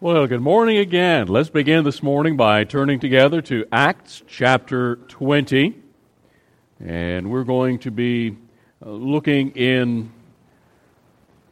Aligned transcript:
Well, 0.00 0.28
good 0.28 0.42
morning 0.42 0.78
again. 0.78 1.26
Let's 1.26 1.50
begin 1.50 1.82
this 1.82 2.04
morning 2.04 2.36
by 2.36 2.62
turning 2.62 3.00
together 3.00 3.42
to 3.42 3.66
Acts 3.72 4.22
chapter 4.28 4.94
20. 4.94 5.74
And 6.78 7.32
we're 7.32 7.42
going 7.42 7.80
to 7.80 7.90
be 7.90 8.36
uh, 8.80 8.90
looking 8.90 9.50
in 9.56 10.12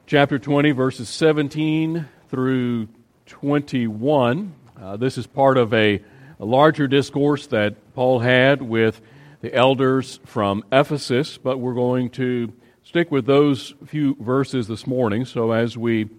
chapter 0.07 0.39
20, 0.39 0.71
verses 0.71 1.09
17 1.09 2.07
through 2.29 2.87
21. 3.27 4.55
Uh, 4.81 4.97
this 4.97 5.19
is 5.19 5.27
part 5.27 5.59
of 5.59 5.75
a, 5.75 6.01
a 6.39 6.45
larger 6.45 6.87
discourse 6.87 7.49
that 7.49 7.95
Paul 7.95 8.21
had 8.21 8.63
with 8.63 9.01
the 9.41 9.53
elders 9.53 10.21
from 10.25 10.65
Ephesus, 10.71 11.37
but 11.37 11.59
we're 11.59 11.75
going 11.75 12.11
to 12.11 12.53
stick 12.85 13.11
with 13.11 13.27
those 13.27 13.75
few 13.87 14.15
verses 14.21 14.69
this 14.69 14.87
morning. 14.87 15.25
So 15.25 15.51
as 15.51 15.77
we 15.77 16.11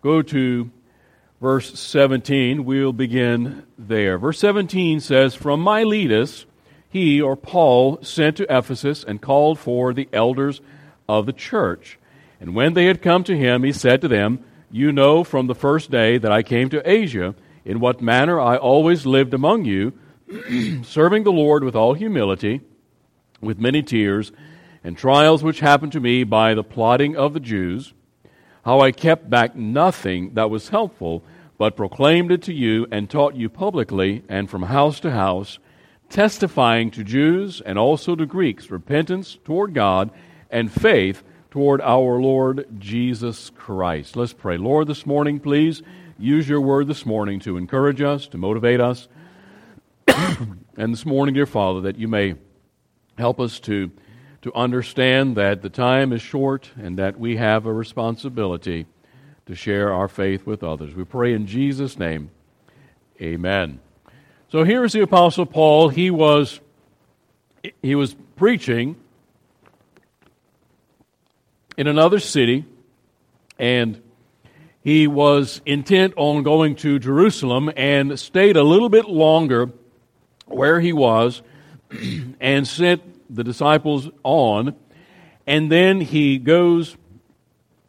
go 0.00 0.22
to 0.22 0.70
verse 1.42 1.76
17. 1.76 2.64
We'll 2.64 2.92
begin 2.92 3.66
there. 3.76 4.16
Verse 4.16 4.38
17 4.38 5.00
says, 5.00 5.34
From 5.34 5.60
Miletus, 5.60 6.46
he 6.88 7.20
or 7.20 7.34
Paul 7.34 7.98
sent 8.00 8.36
to 8.36 8.46
Ephesus 8.48 9.02
and 9.02 9.20
called 9.20 9.58
for 9.58 9.92
the 9.92 10.08
elders 10.12 10.60
of 11.08 11.26
the 11.26 11.32
church. 11.32 11.98
And 12.40 12.54
when 12.54 12.74
they 12.74 12.86
had 12.86 13.02
come 13.02 13.24
to 13.24 13.36
him, 13.36 13.64
he 13.64 13.72
said 13.72 14.00
to 14.02 14.08
them, 14.08 14.44
You 14.70 14.92
know 14.92 15.24
from 15.24 15.48
the 15.48 15.54
first 15.54 15.90
day 15.90 16.16
that 16.16 16.30
I 16.30 16.44
came 16.44 16.70
to 16.70 16.88
Asia, 16.88 17.34
in 17.64 17.80
what 17.80 18.00
manner 18.00 18.40
I 18.40 18.56
always 18.56 19.04
lived 19.04 19.34
among 19.34 19.64
you, 19.64 19.94
serving 20.84 21.24
the 21.24 21.32
Lord 21.32 21.64
with 21.64 21.74
all 21.74 21.94
humility, 21.94 22.60
with 23.40 23.58
many 23.58 23.82
tears, 23.82 24.30
and 24.84 24.96
trials 24.96 25.42
which 25.42 25.58
happened 25.58 25.90
to 25.92 26.00
me 26.00 26.22
by 26.22 26.54
the 26.54 26.64
plotting 26.64 27.16
of 27.16 27.32
the 27.34 27.40
Jews, 27.40 27.94
how 28.64 28.80
I 28.80 28.92
kept 28.92 29.28
back 29.28 29.56
nothing 29.56 30.34
that 30.34 30.50
was 30.50 30.68
helpful 30.68 31.22
but 31.58 31.76
proclaimed 31.76 32.32
it 32.32 32.42
to 32.42 32.52
you 32.52 32.86
and 32.90 33.08
taught 33.08 33.34
you 33.34 33.48
publicly 33.48 34.24
and 34.28 34.50
from 34.50 34.62
house 34.62 35.00
to 35.00 35.10
house, 35.10 35.58
testifying 36.08 36.90
to 36.92 37.04
Jews 37.04 37.60
and 37.60 37.78
also 37.78 38.16
to 38.16 38.26
Greeks 38.26 38.70
repentance 38.70 39.38
toward 39.44 39.74
God 39.74 40.10
and 40.50 40.70
faith 40.70 41.22
toward 41.52 41.80
our 41.82 42.18
Lord 42.18 42.66
Jesus 42.78 43.50
Christ. 43.50 44.16
Let's 44.16 44.32
pray. 44.32 44.56
Lord, 44.56 44.88
this 44.88 45.04
morning, 45.04 45.38
please 45.38 45.82
use 46.18 46.48
your 46.48 46.60
word 46.60 46.88
this 46.88 47.04
morning 47.04 47.40
to 47.40 47.56
encourage 47.56 48.00
us, 48.00 48.26
to 48.28 48.38
motivate 48.38 48.80
us. 48.80 49.06
and 50.08 50.92
this 50.92 51.04
morning, 51.04 51.34
dear 51.34 51.46
Father, 51.46 51.82
that 51.82 51.98
you 51.98 52.08
may 52.08 52.36
help 53.18 53.38
us 53.38 53.60
to, 53.60 53.90
to 54.42 54.52
understand 54.54 55.36
that 55.36 55.62
the 55.62 55.70
time 55.70 56.12
is 56.12 56.20
short 56.20 56.70
and 56.76 56.98
that 56.98 57.18
we 57.18 57.36
have 57.36 57.64
a 57.64 57.72
responsibility 57.72 58.86
to 59.46 59.54
share 59.54 59.92
our 59.92 60.08
faith 60.08 60.46
with 60.46 60.62
others. 60.62 60.94
We 60.94 61.04
pray 61.04 61.32
in 61.32 61.46
Jesus' 61.46 61.98
name. 61.98 62.30
Amen. 63.20 63.80
So 64.50 64.64
here's 64.64 64.92
the 64.92 65.00
apostle 65.00 65.46
Paul. 65.46 65.88
He 65.88 66.10
was 66.10 66.60
he 67.80 67.94
was 67.94 68.16
preaching 68.34 68.96
in 71.76 71.86
another 71.86 72.18
city 72.18 72.64
and 73.58 74.02
he 74.82 75.06
was 75.06 75.62
intent 75.64 76.14
on 76.16 76.42
going 76.42 76.74
to 76.76 76.98
Jerusalem 76.98 77.70
and 77.76 78.18
stayed 78.18 78.56
a 78.56 78.64
little 78.64 78.88
bit 78.88 79.08
longer 79.08 79.70
where 80.46 80.80
he 80.80 80.92
was 80.92 81.42
and 82.40 82.66
sent 82.66 83.11
the 83.32 83.44
disciples 83.44 84.08
on 84.22 84.74
and 85.46 85.70
then 85.72 86.00
he 86.00 86.38
goes 86.38 86.96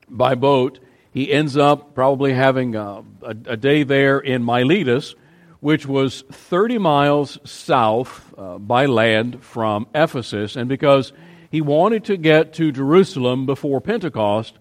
by 0.10 0.36
boat 0.36 0.80
he 1.14 1.32
ends 1.32 1.56
up 1.56 1.94
probably 1.94 2.34
having 2.34 2.76
a, 2.76 3.04
a, 3.22 3.36
a 3.46 3.58
day 3.58 3.84
there 3.84 4.18
in 4.18 4.44
Miletus, 4.44 5.14
which 5.60 5.86
was 5.86 6.24
30 6.32 6.80
miles 6.80 7.38
south 7.44 8.34
uh, 8.36 8.58
by 8.58 8.88
land 8.88 9.44
from 9.44 9.86
Ephesus. 9.94 10.56
And 10.56 10.68
because 10.68 11.14
he 11.52 11.62
wanted 11.62 12.06
to 12.06 12.18
get 12.18 12.54
to 12.54 12.72
Jerusalem 12.72 13.46
before 13.46 13.80
Pentecost, 13.80 14.58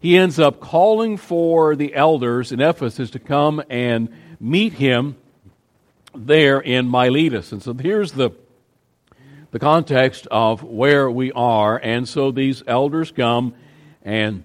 he 0.00 0.18
ends 0.18 0.40
up 0.40 0.58
calling 0.58 1.16
for 1.16 1.76
the 1.76 1.94
elders 1.94 2.50
in 2.50 2.60
Ephesus 2.60 3.10
to 3.10 3.20
come 3.20 3.62
and 3.70 4.08
meet 4.40 4.72
him 4.72 5.14
there 6.16 6.58
in 6.58 6.88
Miletus. 6.88 7.52
And 7.52 7.62
so 7.62 7.74
here's 7.74 8.10
the, 8.10 8.32
the 9.52 9.58
context 9.58 10.26
of 10.30 10.62
where 10.64 11.10
we 11.10 11.30
are. 11.32 11.76
And 11.76 12.08
so 12.08 12.32
these 12.32 12.62
elders 12.66 13.12
come 13.12 13.54
and 14.02 14.42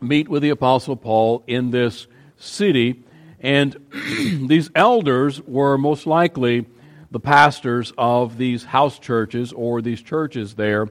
meet 0.00 0.28
with 0.28 0.42
the 0.42 0.50
Apostle 0.50 0.96
Paul 0.96 1.44
in 1.46 1.70
this 1.70 2.06
city. 2.38 3.04
And 3.40 3.76
these 3.92 4.70
elders 4.74 5.40
were 5.42 5.78
most 5.78 6.06
likely 6.06 6.66
the 7.10 7.20
pastors 7.20 7.92
of 7.98 8.38
these 8.38 8.64
house 8.64 8.98
churches 8.98 9.52
or 9.52 9.82
these 9.82 10.00
churches 10.00 10.54
there 10.54 10.88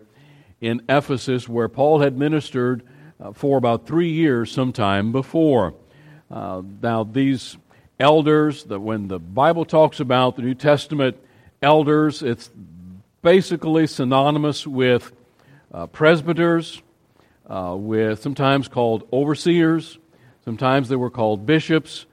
in 0.61 0.83
Ephesus, 0.87 1.49
where 1.49 1.69
Paul 1.69 2.01
had 2.01 2.17
ministered 2.17 2.83
uh, 3.19 3.31
for 3.31 3.57
about 3.57 3.87
three 3.87 4.11
years 4.11 4.51
sometime 4.51 5.11
before. 5.11 5.73
Uh, 6.29 6.61
now, 6.83 7.03
these 7.03 7.57
elders, 7.99 8.63
the, 8.65 8.79
when 8.79 9.07
the 9.07 9.19
Bible 9.19 9.65
talks 9.65 9.99
about 9.99 10.35
the 10.35 10.43
New 10.43 10.53
Testament 10.53 11.17
elders, 11.61 12.21
it's 12.21 12.49
basically 13.21 13.87
synonymous 13.87 14.65
with 14.65 15.11
uh, 15.73 15.87
presbyters, 15.87 16.81
uh, 17.47 17.75
with 17.77 18.21
sometimes 18.21 18.67
called 18.67 19.07
overseers, 19.11 19.97
sometimes 20.45 20.89
they 20.89 20.95
were 20.95 21.09
called 21.09 21.45
bishops, 21.45 22.05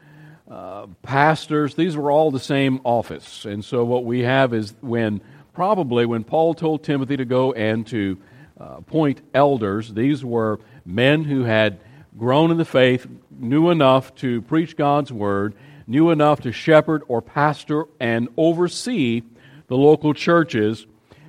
uh, 0.50 0.86
pastors. 1.02 1.74
These 1.74 1.96
were 1.96 2.10
all 2.10 2.30
the 2.30 2.40
same 2.40 2.80
office. 2.84 3.44
And 3.44 3.64
so 3.64 3.84
what 3.84 4.04
we 4.04 4.20
have 4.20 4.54
is 4.54 4.74
when 4.80 5.20
probably 5.52 6.06
when 6.06 6.24
Paul 6.24 6.54
told 6.54 6.84
Timothy 6.84 7.16
to 7.16 7.24
go 7.24 7.52
and 7.52 7.86
to 7.88 8.18
uh, 8.60 8.76
appoint 8.78 9.22
elders, 9.34 9.92
these 9.92 10.24
were 10.24 10.60
men 10.84 11.24
who 11.24 11.44
had 11.44 11.78
grown 12.16 12.50
in 12.50 12.56
the 12.56 12.64
faith, 12.64 13.06
knew 13.30 13.70
enough 13.70 14.14
to 14.16 14.40
preach 14.42 14.76
God's 14.76 15.12
word, 15.12 15.54
knew 15.86 16.10
enough 16.10 16.40
to 16.40 16.52
shepherd 16.52 17.02
or 17.08 17.20
pastor 17.20 17.84
and 18.00 18.28
oversee 18.36 19.22
the 19.68 19.76
local 19.76 20.14
churches 20.14 20.86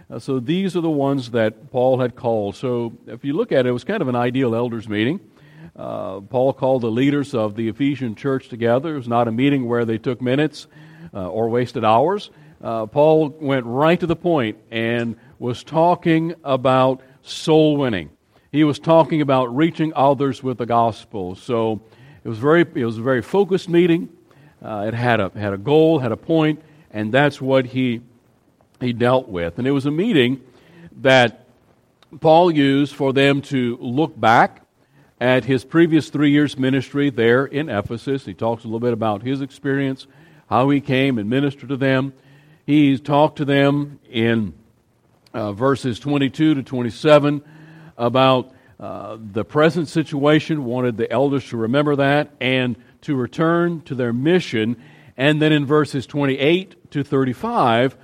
uh, 0.09 0.19
so 0.19 0.39
these 0.39 0.75
are 0.77 0.81
the 0.81 0.89
ones 0.89 1.31
that 1.31 1.69
Paul 1.71 1.99
had 1.99 2.15
called. 2.15 2.55
So 2.55 2.97
if 3.07 3.25
you 3.25 3.33
look 3.33 3.51
at 3.51 3.65
it, 3.65 3.69
it 3.69 3.71
was 3.71 3.83
kind 3.83 4.01
of 4.01 4.07
an 4.07 4.15
ideal 4.15 4.55
elders 4.55 4.87
meeting. 4.87 5.19
Uh, 5.75 6.21
Paul 6.21 6.53
called 6.53 6.81
the 6.81 6.91
leaders 6.91 7.33
of 7.33 7.55
the 7.55 7.67
Ephesian 7.67 8.15
church 8.15 8.49
together. 8.49 8.95
It 8.95 8.97
was 8.97 9.07
not 9.07 9.27
a 9.27 9.31
meeting 9.31 9.67
where 9.67 9.85
they 9.85 9.97
took 9.97 10.21
minutes 10.21 10.67
uh, 11.13 11.29
or 11.29 11.49
wasted 11.49 11.83
hours. 11.83 12.29
Uh, 12.63 12.85
Paul 12.87 13.29
went 13.29 13.65
right 13.65 13.99
to 13.99 14.07
the 14.07 14.15
point 14.15 14.57
and 14.71 15.17
was 15.39 15.63
talking 15.63 16.33
about 16.43 17.01
soul 17.21 17.77
winning. 17.77 18.09
He 18.51 18.63
was 18.63 18.79
talking 18.79 19.21
about 19.21 19.55
reaching 19.55 19.91
others 19.95 20.41
with 20.41 20.57
the 20.57 20.65
gospel. 20.65 21.35
So 21.35 21.81
it 22.23 22.29
was 22.29 22.39
very 22.39 22.61
it 22.61 22.85
was 22.85 22.97
a 22.97 23.01
very 23.01 23.21
focused 23.21 23.69
meeting. 23.69 24.09
Uh, 24.63 24.85
it 24.87 24.93
had 24.93 25.19
a 25.19 25.31
had 25.35 25.53
a 25.53 25.57
goal, 25.57 25.99
had 25.99 26.11
a 26.11 26.17
point, 26.17 26.61
and 26.91 27.13
that's 27.13 27.39
what 27.39 27.65
he 27.65 28.01
he 28.79 28.93
dealt 28.93 29.27
with. 29.27 29.57
And 29.57 29.67
it 29.67 29.71
was 29.71 29.85
a 29.85 29.91
meeting 29.91 30.41
that 31.01 31.45
Paul 32.19 32.51
used 32.51 32.95
for 32.95 33.13
them 33.13 33.41
to 33.43 33.77
look 33.81 34.19
back 34.19 34.61
at 35.19 35.45
his 35.45 35.63
previous 35.63 36.09
three 36.09 36.31
years' 36.31 36.57
ministry 36.57 37.09
there 37.09 37.45
in 37.45 37.69
Ephesus. 37.69 38.25
He 38.25 38.33
talks 38.33 38.63
a 38.63 38.67
little 38.67 38.79
bit 38.79 38.93
about 38.93 39.23
his 39.23 39.41
experience, 39.41 40.07
how 40.49 40.69
he 40.69 40.79
came 40.79 41.17
and 41.17 41.29
ministered 41.29 41.69
to 41.69 41.77
them. 41.77 42.13
He 42.65 42.97
talked 42.97 43.37
to 43.37 43.45
them 43.45 43.99
in 44.09 44.53
uh, 45.33 45.53
verses 45.53 45.99
22 45.99 46.55
to 46.55 46.63
27 46.63 47.41
about 47.97 48.53
uh, 48.79 49.17
the 49.19 49.43
present 49.43 49.87
situation, 49.87 50.63
wanted 50.63 50.97
the 50.97 51.11
elders 51.11 51.49
to 51.49 51.57
remember 51.57 51.95
that 51.95 52.29
and 52.39 52.75
to 53.01 53.15
return 53.15 53.81
to 53.81 53.95
their 53.95 54.13
mission. 54.13 54.77
And 55.15 55.41
then 55.41 55.51
in 55.51 55.65
verses 55.65 56.05
28 56.05 56.91
to 56.91 57.03
35, 57.03 57.97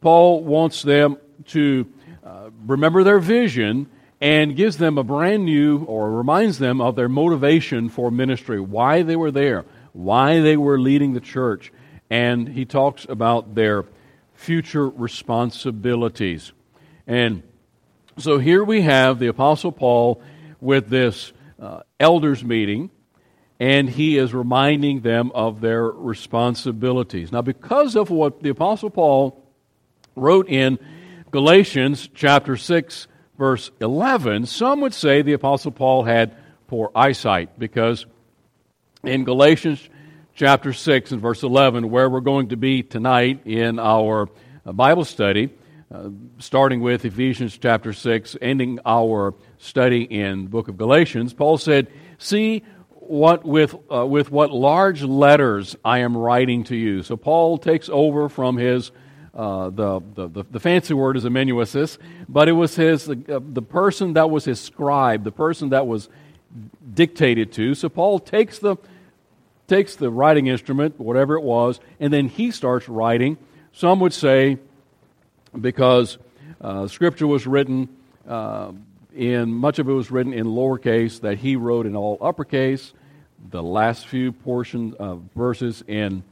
Paul 0.00 0.44
wants 0.44 0.82
them 0.82 1.18
to 1.48 1.86
uh, 2.24 2.50
remember 2.66 3.04
their 3.04 3.18
vision 3.18 3.88
and 4.20 4.54
gives 4.54 4.76
them 4.76 4.98
a 4.98 5.04
brand 5.04 5.44
new 5.44 5.84
or 5.84 6.10
reminds 6.10 6.58
them 6.58 6.80
of 6.80 6.96
their 6.96 7.08
motivation 7.08 7.88
for 7.88 8.10
ministry, 8.10 8.60
why 8.60 9.02
they 9.02 9.16
were 9.16 9.30
there, 9.30 9.64
why 9.92 10.40
they 10.40 10.56
were 10.56 10.78
leading 10.78 11.14
the 11.14 11.20
church. 11.20 11.72
And 12.10 12.48
he 12.48 12.64
talks 12.64 13.06
about 13.08 13.54
their 13.54 13.84
future 14.34 14.88
responsibilities. 14.88 16.52
And 17.06 17.42
so 18.18 18.38
here 18.38 18.62
we 18.62 18.82
have 18.82 19.18
the 19.18 19.28
Apostle 19.28 19.72
Paul 19.72 20.22
with 20.60 20.88
this 20.88 21.32
uh, 21.58 21.80
elders 21.98 22.44
meeting, 22.44 22.90
and 23.58 23.88
he 23.88 24.18
is 24.18 24.34
reminding 24.34 25.00
them 25.00 25.30
of 25.34 25.60
their 25.60 25.84
responsibilities. 25.84 27.32
Now, 27.32 27.42
because 27.42 27.96
of 27.96 28.10
what 28.10 28.42
the 28.42 28.50
Apostle 28.50 28.90
Paul 28.90 29.39
wrote 30.20 30.48
in 30.48 30.78
Galatians 31.30 32.08
chapter 32.14 32.56
6, 32.56 33.08
verse 33.38 33.70
11, 33.80 34.46
some 34.46 34.80
would 34.82 34.94
say 34.94 35.22
the 35.22 35.32
Apostle 35.32 35.72
Paul 35.72 36.04
had 36.04 36.36
poor 36.68 36.90
eyesight 36.94 37.58
because 37.58 38.06
in 39.02 39.24
Galatians 39.24 39.88
chapter 40.34 40.72
6 40.72 41.12
and 41.12 41.20
verse 41.20 41.42
11, 41.42 41.90
where 41.90 42.08
we're 42.08 42.20
going 42.20 42.50
to 42.50 42.56
be 42.56 42.82
tonight 42.82 43.40
in 43.46 43.78
our 43.78 44.28
Bible 44.64 45.04
study, 45.04 45.50
uh, 45.92 46.10
starting 46.38 46.80
with 46.80 47.04
Ephesians 47.04 47.56
chapter 47.58 47.92
6, 47.92 48.36
ending 48.40 48.78
our 48.84 49.34
study 49.58 50.02
in 50.02 50.44
the 50.44 50.50
book 50.50 50.68
of 50.68 50.76
Galatians. 50.76 51.32
Paul 51.32 51.58
said, 51.58 51.88
See 52.18 52.62
what 52.90 53.44
with, 53.44 53.74
uh, 53.92 54.06
with 54.06 54.30
what 54.30 54.52
large 54.52 55.02
letters 55.02 55.74
I 55.84 55.98
am 55.98 56.16
writing 56.16 56.64
to 56.64 56.76
you. 56.76 57.02
So 57.02 57.16
Paul 57.16 57.58
takes 57.58 57.88
over 57.88 58.28
from 58.28 58.56
his 58.56 58.92
uh, 59.34 59.70
the, 59.70 60.00
the, 60.14 60.44
the, 60.50 60.60
fancy 60.60 60.92
word 60.92 61.16
is 61.16 61.24
amanuensis, 61.24 61.98
but 62.28 62.48
it 62.48 62.52
was 62.52 62.74
his, 62.74 63.08
uh, 63.08 63.14
the 63.40 63.62
person 63.62 64.14
that 64.14 64.28
was 64.28 64.44
his 64.44 64.60
scribe, 64.60 65.22
the 65.22 65.30
person 65.30 65.68
that 65.68 65.86
was 65.86 66.08
dictated 66.94 67.52
to. 67.52 67.74
So 67.76 67.88
Paul 67.88 68.18
takes 68.18 68.58
the, 68.58 68.76
takes 69.68 69.94
the 69.94 70.10
writing 70.10 70.48
instrument, 70.48 70.98
whatever 70.98 71.36
it 71.36 71.42
was, 71.42 71.78
and 72.00 72.12
then 72.12 72.28
he 72.28 72.50
starts 72.50 72.88
writing. 72.88 73.38
Some 73.72 74.00
would 74.00 74.12
say, 74.12 74.58
because 75.58 76.18
uh, 76.60 76.88
Scripture 76.88 77.28
was 77.28 77.46
written 77.46 77.88
uh, 78.28 78.72
in, 79.14 79.52
much 79.52 79.78
of 79.78 79.88
it 79.88 79.92
was 79.92 80.10
written 80.10 80.32
in 80.32 80.46
lowercase, 80.46 81.20
that 81.20 81.38
he 81.38 81.54
wrote 81.54 81.86
in 81.86 81.94
all 81.94 82.18
uppercase. 82.20 82.92
The 83.50 83.62
last 83.62 84.08
few 84.08 84.32
portions 84.32 84.94
of 84.94 85.22
verses 85.36 85.84
in 85.86 86.24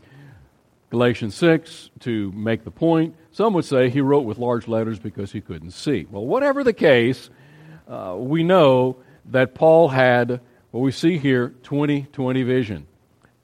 Galatians 0.91 1.35
6 1.35 1.91
to 2.01 2.33
make 2.33 2.65
the 2.65 2.71
point. 2.71 3.15
Some 3.31 3.53
would 3.55 3.65
say 3.65 3.91
he 3.91 4.01
wrote 4.01 4.25
with 4.25 4.39
large 4.39 4.67
letters 4.67 4.99
because 4.99 5.33
he 5.33 5.41
couldn't 5.41 5.73
see. 5.73 6.07
Well, 6.11 6.25
whatever 6.25 6.65
the 6.65 6.73
case, 6.73 7.29
uh, 7.87 8.17
we 8.19 8.43
know 8.43 8.97
that 9.27 9.55
Paul 9.55 9.89
had 9.89 10.41
what 10.71 10.81
we 10.81 10.93
see 10.93 11.19
here 11.19 11.55
2020 11.63 12.43
vision. 12.43 12.87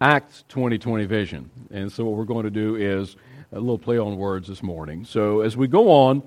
Acts 0.00 0.44
2020 0.48 1.04
vision. 1.04 1.50
And 1.70 1.92
so, 1.92 2.04
what 2.04 2.16
we're 2.16 2.24
going 2.24 2.44
to 2.44 2.50
do 2.50 2.76
is 2.76 3.16
a 3.52 3.60
little 3.60 3.78
play 3.78 3.98
on 3.98 4.16
words 4.16 4.48
this 4.48 4.62
morning. 4.62 5.04
So, 5.04 5.40
as 5.40 5.56
we 5.56 5.68
go 5.68 5.90
on, 5.90 6.22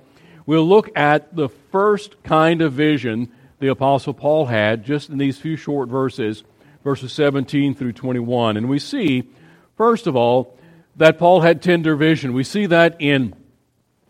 we'll 0.45 0.67
look 0.67 0.89
at 0.95 1.35
the 1.35 1.49
first 1.71 2.21
kind 2.23 2.61
of 2.61 2.73
vision 2.73 3.31
the 3.59 3.67
Apostle 3.67 4.13
Paul 4.13 4.45
had 4.45 4.85
just 4.85 5.09
in 5.09 5.17
these 5.17 5.37
few 5.37 5.57
short 5.57 5.89
verses, 5.89 6.43
verses 6.83 7.11
17 7.11 7.73
through 7.73 7.93
21. 7.93 8.55
And 8.55 8.69
we 8.69 8.79
see, 8.79 9.29
first 9.75 10.07
of 10.07 10.15
all, 10.15 10.56
that 10.97 11.17
Paul 11.17 11.41
had 11.41 11.61
tender 11.61 11.95
vision. 11.95 12.33
We 12.33 12.43
see 12.43 12.65
that 12.67 12.97
in 12.99 13.33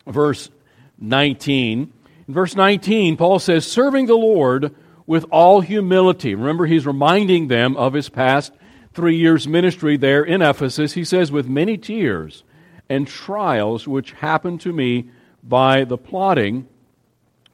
verse 0.05 0.49
19. 0.97 1.93
In 2.27 2.33
verse 2.33 2.55
19, 2.55 3.17
Paul 3.17 3.39
says, 3.39 3.65
serving 3.65 4.07
the 4.07 4.15
Lord 4.15 4.75
with 5.05 5.25
all 5.31 5.61
humility. 5.61 6.35
Remember, 6.35 6.65
he's 6.65 6.85
reminding 6.85 7.47
them 7.47 7.77
of 7.77 7.93
his 7.93 8.09
past 8.09 8.53
three 8.93 9.17
years' 9.17 9.47
ministry 9.47 9.95
there 9.95 10.23
in 10.23 10.41
Ephesus. 10.41 10.93
He 10.93 11.03
says, 11.03 11.31
with 11.31 11.47
many 11.47 11.77
tears 11.77 12.43
and 12.89 13.07
trials 13.07 13.87
which 13.87 14.13
happened 14.13 14.61
to 14.61 14.73
me 14.73 15.09
by 15.43 15.83
the 15.83 15.97
plotting 15.97 16.67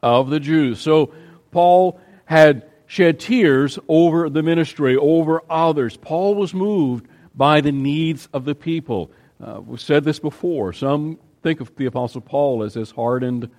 of 0.01 0.29
the 0.29 0.39
Jews. 0.39 0.79
So, 0.79 1.13
Paul 1.51 1.99
had 2.25 2.69
shed 2.87 3.19
tears 3.19 3.77
over 3.87 4.29
the 4.29 4.43
ministry, 4.43 4.95
over 4.95 5.41
others. 5.49 5.97
Paul 5.97 6.35
was 6.35 6.53
moved 6.53 7.07
by 7.35 7.61
the 7.61 7.71
needs 7.71 8.27
of 8.33 8.45
the 8.45 8.55
people. 8.55 9.11
Uh, 9.43 9.59
we've 9.59 9.81
said 9.81 10.05
this 10.05 10.19
before. 10.19 10.71
Some 10.71 11.19
think 11.41 11.59
of 11.59 11.75
the 11.75 11.85
Apostle 11.85 12.21
Paul 12.21 12.63
as 12.63 12.75
this 12.75 12.91
hardened 12.91 13.49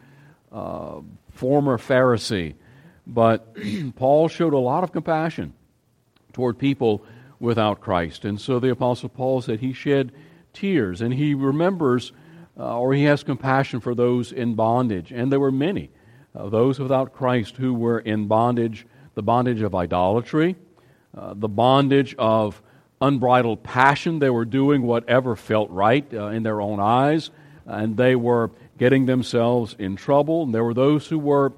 uh, 0.50 1.00
former 1.30 1.76
Pharisee, 1.76 2.54
but 3.06 3.54
Paul 3.96 4.28
showed 4.28 4.54
a 4.54 4.58
lot 4.58 4.82
of 4.82 4.92
compassion 4.92 5.52
toward 6.32 6.58
people 6.58 7.04
without 7.38 7.82
Christ. 7.82 8.24
And 8.24 8.40
so 8.40 8.58
the 8.58 8.70
Apostle 8.70 9.10
Paul 9.10 9.42
said 9.42 9.60
he 9.60 9.74
shed 9.74 10.12
tears 10.54 11.02
and 11.02 11.12
he 11.12 11.34
remembers 11.34 12.12
uh, 12.58 12.78
or 12.78 12.94
he 12.94 13.04
has 13.04 13.22
compassion 13.22 13.80
for 13.80 13.94
those 13.94 14.32
in 14.32 14.54
bondage. 14.54 15.12
And 15.12 15.30
there 15.30 15.40
were 15.40 15.52
many, 15.52 15.90
uh, 16.34 16.48
those 16.48 16.78
without 16.78 17.12
Christ 17.12 17.56
who 17.56 17.74
were 17.74 17.98
in 17.98 18.26
bondage 18.26 18.86
the 19.14 19.22
bondage 19.22 19.60
of 19.60 19.74
idolatry, 19.74 20.56
uh, 21.16 21.34
the 21.36 21.48
bondage 21.48 22.14
of 22.16 22.60
unbridled 23.06 23.62
passion. 23.62 24.18
They 24.18 24.30
were 24.30 24.44
doing 24.44 24.82
whatever 24.82 25.36
felt 25.36 25.70
right 25.70 26.06
uh, 26.12 26.26
in 26.26 26.42
their 26.42 26.60
own 26.60 26.80
eyes, 26.80 27.30
and 27.66 27.96
they 27.96 28.16
were 28.16 28.50
getting 28.78 29.06
themselves 29.06 29.76
in 29.78 29.96
trouble. 29.96 30.42
And 30.42 30.54
there 30.54 30.64
were 30.64 30.74
those 30.74 31.06
who 31.06 31.18
were 31.18 31.52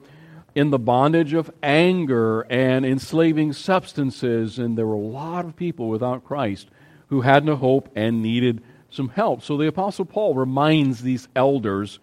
in 0.54 0.70
the 0.70 0.78
bondage 0.78 1.34
of 1.34 1.50
anger 1.62 2.43
and 2.43 2.84
enslaving 2.87 3.52
substances, 3.52 4.58
and 4.58 4.76
there 4.76 4.87
were 4.87 4.94
a 4.94 4.98
lot 4.98 5.44
of 5.44 5.54
people 5.56 5.88
without 5.88 6.25
Christ 6.25 6.69
who 7.08 7.20
had 7.20 7.44
no 7.44 7.56
hope 7.56 7.90
and 7.94 8.22
needed 8.22 8.62
some 8.90 9.10
help. 9.10 9.42
So 9.42 9.56
the 9.56 9.69
Apostle 9.69 10.04
Paul 10.04 10.34
reminds 10.34 11.02
these 11.02 11.28
elders 11.37 11.99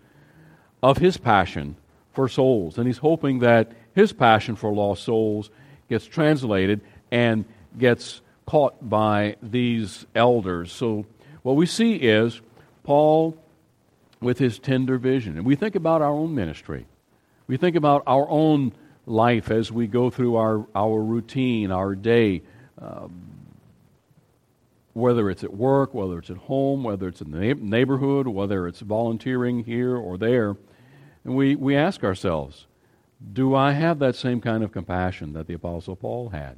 of 0.81 0.98
his 0.98 1.18
passion 1.18 1.75
for 2.12 2.30
souls, 2.30 2.78
and 2.78 2.86
he's 2.88 3.00
hoping 3.00 3.39
that 3.39 3.72
his 3.96 4.13
passion 4.13 4.56
for 4.56 4.72
lost 4.74 5.04
souls 5.04 5.50
gets 5.89 6.06
translated 6.06 6.81
and 7.12 7.46
gets 7.78 8.22
caught 8.45 8.90
by 8.90 9.36
these 9.42 10.06
elders. 10.16 10.72
So, 10.72 11.06
what 11.42 11.56
we 11.56 11.66
see 11.66 11.95
is 11.95 12.42
Paul 12.84 13.38
with 14.22 14.40
his 14.40 14.60
tender 14.60 14.98
vision. 14.98 15.38
And 15.38 15.45
we 15.45 15.56
think 15.56 15.75
about 15.75 16.01
our 16.01 16.13
own 16.13 16.34
ministry, 16.34 16.86
we 17.48 17.57
think 17.57 17.75
about 17.75 18.04
our 18.07 18.28
own 18.30 18.74
life 19.06 19.51
as 19.51 19.72
we 19.72 19.88
go 19.88 20.10
through 20.10 20.38
our, 20.38 20.66
our 20.74 21.01
routine, 21.01 21.72
our 21.72 21.94
day. 21.94 22.42
Um, 22.81 23.30
whether 24.94 25.30
it's 25.31 25.44
at 25.44 25.54
work, 25.54 25.94
whether 25.94 26.19
it's 26.19 26.30
at 26.30 26.38
home, 26.38 26.84
whether 26.84 27.07
it's 27.07 27.19
in 27.19 27.31
the 27.31 27.56
neighborhood, 27.56 28.28
whether 28.28 28.68
it's 28.68 28.80
volunteering 28.80 29.63
here 29.63 29.96
or 29.96 30.19
there, 30.19 30.56
and 31.24 31.36
we, 31.36 31.56
we 31.56 31.75
ask 31.75 32.04
ourselves, 32.04 32.68
do 33.31 33.56
I 33.56 33.72
have 33.72 34.00
that 34.00 34.16
same 34.16 34.42
kind 34.42 34.63
of 34.63 34.72
compassion 34.72 35.34
that 35.34 35.48
the 35.48 35.54
Apostle 35.54 35.96
Paul 35.96 36.30
had? 36.30 36.57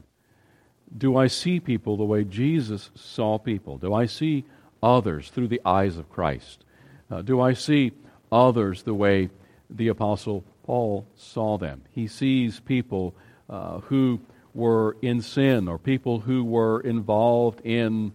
Do 0.97 1.17
I 1.17 1.27
see 1.27 1.59
people 1.59 1.97
the 1.97 2.03
way 2.03 2.23
Jesus 2.23 2.89
saw 2.95 3.37
people? 3.37 3.77
Do 3.77 3.93
I 3.93 4.05
see 4.05 4.45
others 4.81 5.29
through 5.29 5.47
the 5.47 5.61
eyes 5.65 5.97
of 5.97 6.09
Christ? 6.09 6.63
Uh, 7.09 7.21
do 7.21 7.41
I 7.41 7.53
see 7.53 7.91
others 8.31 8.83
the 8.83 8.93
way 8.93 9.29
the 9.69 9.89
Apostle 9.89 10.43
Paul 10.63 11.05
saw 11.15 11.57
them? 11.57 11.81
He 11.91 12.07
sees 12.07 12.59
people 12.59 13.13
uh, 13.49 13.79
who 13.79 14.19
were 14.53 14.95
in 15.01 15.21
sin 15.21 15.67
or 15.67 15.77
people 15.77 16.19
who 16.19 16.43
were 16.43 16.79
involved 16.81 17.61
in 17.65 18.13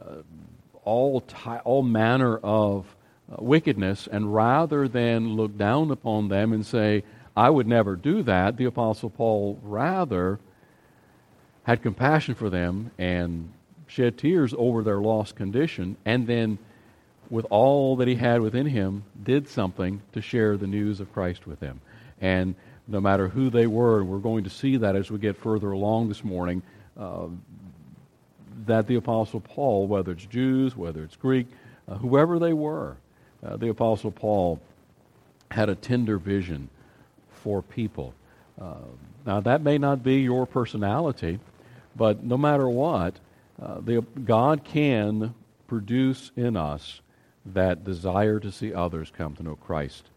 uh, 0.00 0.22
all, 0.84 1.20
ty- 1.22 1.60
all 1.64 1.82
manner 1.82 2.38
of 2.38 2.86
uh, 3.30 3.36
wickedness, 3.42 4.08
and 4.10 4.34
rather 4.34 4.88
than 4.88 5.34
look 5.34 5.56
down 5.56 5.90
upon 5.90 6.28
them 6.28 6.52
and 6.52 6.64
say, 6.64 7.04
I 7.36 7.50
would 7.50 7.66
never 7.66 7.96
do 7.96 8.22
that, 8.24 8.56
the 8.56 8.66
Apostle 8.66 9.10
Paul 9.10 9.58
rather 9.62 10.38
had 11.64 11.82
compassion 11.82 12.34
for 12.34 12.50
them 12.50 12.90
and 12.98 13.52
shed 13.86 14.18
tears 14.18 14.54
over 14.56 14.82
their 14.82 14.98
lost 14.98 15.36
condition, 15.36 15.96
and 16.04 16.26
then, 16.26 16.58
with 17.30 17.46
all 17.50 17.96
that 17.96 18.08
he 18.08 18.14
had 18.14 18.40
within 18.40 18.66
him, 18.66 19.04
did 19.22 19.48
something 19.48 20.00
to 20.12 20.20
share 20.20 20.56
the 20.56 20.66
news 20.66 21.00
of 21.00 21.12
Christ 21.12 21.46
with 21.46 21.60
them. 21.60 21.80
And 22.20 22.54
no 22.88 23.00
matter 23.00 23.28
who 23.28 23.50
they 23.50 23.66
were, 23.66 24.00
and 24.00 24.08
we're 24.08 24.18
going 24.18 24.44
to 24.44 24.50
see 24.50 24.76
that 24.78 24.96
as 24.96 25.10
we 25.10 25.18
get 25.18 25.36
further 25.36 25.70
along 25.70 26.08
this 26.08 26.24
morning, 26.24 26.62
uh, 26.98 27.26
that 28.66 28.86
the 28.86 28.96
Apostle 28.96 29.40
Paul, 29.40 29.86
whether 29.86 30.12
it's 30.12 30.26
Jews, 30.26 30.76
whether 30.76 31.02
it's 31.02 31.16
Greek, 31.16 31.46
uh, 31.88 31.96
whoever 31.96 32.38
they 32.38 32.52
were, 32.52 32.96
uh, 33.44 33.56
the 33.56 33.68
Apostle 33.68 34.10
Paul 34.10 34.60
had 35.50 35.68
a 35.68 35.74
tender 35.74 36.18
vision 36.18 36.68
for 37.30 37.62
people. 37.62 38.14
Uh, 38.60 38.74
now, 39.26 39.40
that 39.40 39.62
may 39.62 39.78
not 39.78 40.02
be 40.02 40.20
your 40.20 40.46
personality, 40.46 41.38
but 41.96 42.22
no 42.24 42.36
matter 42.36 42.68
what, 42.68 43.14
uh, 43.60 43.80
the, 43.80 44.00
God 44.24 44.64
can 44.64 45.34
produce 45.66 46.30
in 46.36 46.56
us 46.56 47.00
that 47.46 47.84
desire 47.84 48.38
to 48.40 48.52
see 48.52 48.72
others 48.72 49.12
come 49.16 49.34
to 49.36 49.42
know 49.42 49.56
Christ 49.56 50.10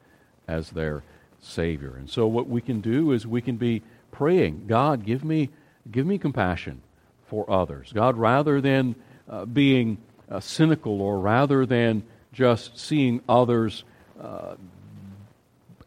as 0.48 0.70
their 0.72 1.04
Savior. 1.40 1.96
And 1.96 2.10
so, 2.10 2.28
what 2.28 2.48
we 2.48 2.62
can 2.62 2.82
do 2.82 3.12
is 3.12 3.26
we 3.26 3.42
can 3.42 3.58
be 3.58 3.82
praying, 4.12 4.66
God, 4.68 5.06
give 5.06 5.24
me, 5.24 5.50
give 5.92 6.06
me 6.06 6.18
compassion 6.18 6.82
for 7.28 7.50
others. 7.50 7.92
God, 7.94 8.18
rather 8.18 8.62
than 8.62 8.96
uh, 9.30 9.46
being 9.46 9.98
uh, 10.30 10.40
cynical 10.40 11.02
or 11.02 11.20
rather 11.20 11.66
than 11.66 12.04
just 12.34 12.78
seeing 12.80 13.22
others 13.28 13.84
uh, 14.22 14.56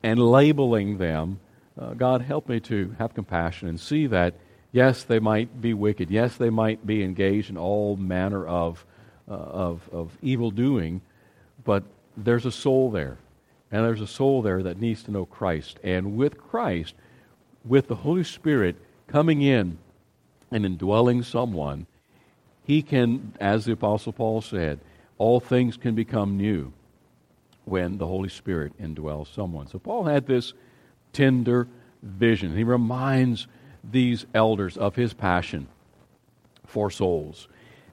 and 0.02 0.21
labeling 0.21 0.99
them, 0.99 1.40
uh, 1.78 1.95
God, 1.95 2.23
help 2.23 2.49
me 2.49 2.61
to 2.61 2.95
have 2.99 3.14
compassion 3.14 3.68
and 3.68 3.80
see 3.80 4.07
that 4.09 4.35
Yes, 4.72 5.04
they 5.04 5.18
might 5.18 5.60
be 5.60 5.72
wicked. 5.75 6.10
Yes, 6.10 6.37
they 6.37 6.50
might 6.50 6.87
be 6.87 7.02
engaged 7.02 7.50
in 7.50 7.56
all 7.56 7.96
manner 7.96 8.46
of, 8.46 8.84
uh, 9.28 9.34
of, 9.34 9.88
of 9.90 10.16
evil 10.20 10.50
doing, 10.50 11.00
but 11.64 11.84
there's 12.16 12.46
a 12.46 12.52
soul 12.52 12.90
there. 12.90 13.18
And 13.70 13.84
there's 13.84 14.00
a 14.00 14.06
soul 14.06 14.42
there 14.42 14.62
that 14.62 14.80
needs 14.80 15.02
to 15.04 15.10
know 15.10 15.26
Christ. 15.26 15.78
And 15.82 16.16
with 16.16 16.38
Christ, 16.38 16.94
with 17.64 17.88
the 17.88 17.96
Holy 17.96 18.25
Spirit 18.25 18.76
coming 19.06 19.42
in 19.42 19.78
and 20.50 20.64
indwelling 20.64 21.22
someone, 21.22 21.87
he 22.64 22.82
can, 22.82 23.34
as 23.40 23.64
the 23.64 23.72
Apostle 23.72 24.12
Paul 24.12 24.40
said, 24.42 24.80
all 25.16 25.40
things 25.40 25.76
can 25.76 25.94
become 25.94 26.37
new 26.37 26.72
when 27.64 27.98
the 27.98 28.06
Holy 28.06 28.28
Spirit 28.28 28.72
indwells 28.80 29.32
someone. 29.34 29.66
So 29.66 29.78
Paul 29.78 30.04
had 30.04 30.26
this 30.26 30.54
tender 31.12 31.68
vision. 32.02 32.56
He 32.56 32.64
reminds 32.64 33.46
these 33.90 34.26
elders 34.35 34.76
of 34.76 34.97
his 34.97 35.14
passion 35.14 35.68
for 36.66 36.90
souls. 36.90 37.49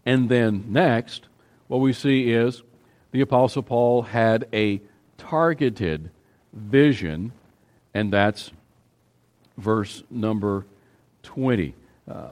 And 0.05 0.29
then 0.29 0.65
next, 0.67 1.27
what 1.67 1.79
we 1.79 1.93
see 1.93 2.31
is 2.31 2.61
the 3.11 3.21
Apostle 3.21 3.63
Paul 3.63 4.03
had 4.03 4.47
a 4.53 4.81
targeted 5.17 6.11
vision, 6.53 7.31
and 7.93 8.11
that's 8.11 8.51
verse 9.57 10.03
number 10.09 10.65
20. 11.23 11.73
Uh, 12.07 12.27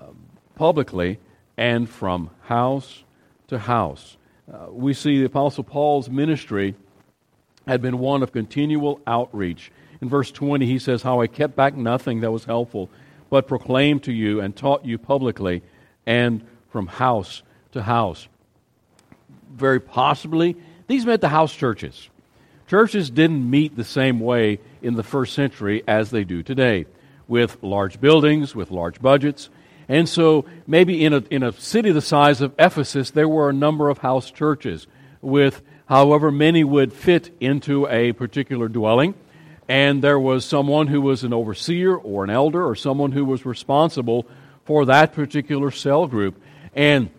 publicly 0.56 1.20
and 1.58 1.90
from 1.90 2.30
house 2.44 3.04
to 3.48 3.60
house. 3.60 4.18
Uh, 4.52 4.68
we 4.70 4.94
see 4.94 5.20
the 5.20 5.26
Apostle 5.26 5.64
Paul's 5.64 6.10
ministry 6.10 6.76
had 7.68 7.82
been 7.82 8.00
one 8.00 8.24
of 8.24 8.32
continual 8.32 9.00
outreach. 9.08 9.72
In 10.02 10.10
verse 10.10 10.32
20, 10.32 10.66
he 10.66 10.80
says, 10.80 11.02
How 11.02 11.22
I 11.22 11.28
kept 11.28 11.56
back 11.56 11.76
nothing 11.76 12.20
that 12.22 12.32
was 12.32 12.46
helpful, 12.46 12.90
but 13.34 13.48
proclaimed 13.48 14.04
to 14.04 14.14
you 14.14 14.42
and 14.42 14.56
taught 14.56 14.86
you 14.86 15.00
publicly 15.00 15.64
and 16.06 16.46
from 16.70 16.86
house 16.86 17.42
to 17.72 17.82
house. 17.82 18.28
Very 19.52 19.80
possibly, 19.80 20.56
these 20.86 21.04
meant 21.04 21.22
the 21.22 21.30
house 21.30 21.52
churches. 21.52 22.12
Churches 22.68 23.10
didn't 23.10 23.50
meet 23.50 23.76
the 23.76 23.84
same 23.84 24.20
way 24.20 24.60
in 24.84 24.94
the 24.94 25.02
first 25.02 25.34
century 25.34 25.82
as 25.88 26.12
they 26.12 26.24
do 26.24 26.44
today, 26.44 26.86
with 27.28 27.58
large 27.64 28.00
buildings, 28.00 28.54
with 28.54 28.70
large 28.70 29.02
budgets. 29.02 29.50
And 29.88 30.08
so, 30.08 30.46
maybe 30.68 31.04
in 31.04 31.14
a, 31.14 31.24
in 31.32 31.42
a 31.42 31.54
city 31.54 31.92
the 31.92 32.02
size 32.02 32.40
of 32.40 32.54
Ephesus, 32.60 33.10
there 33.10 33.28
were 33.28 33.50
a 33.50 33.54
number 33.54 33.90
of 33.90 33.98
house 33.98 34.30
churches 34.30 34.86
with 35.24 35.64
however 35.88 36.30
many 36.30 36.64
would 36.64 36.94
fit 36.94 37.36
into 37.40 37.88
a 37.88 38.12
particular 38.12 38.68
dwelling. 38.68 39.16
And 39.68 40.04
there 40.04 40.20
was 40.20 40.46
someone 40.46 40.88
who 40.88 41.02
was 41.02 41.24
an 41.24 41.34
overseer 41.34 41.96
or 41.96 42.24
an 42.24 42.30
elder 42.30 42.66
or 42.66 42.76
someone 42.76 43.12
who 43.12 43.26
was 43.26 43.46
responsible 43.46 44.28
for 44.66 44.86
that 44.86 45.14
particular 45.14 45.72
cell 45.72 46.08
group. 46.08 46.42
And 46.76 47.10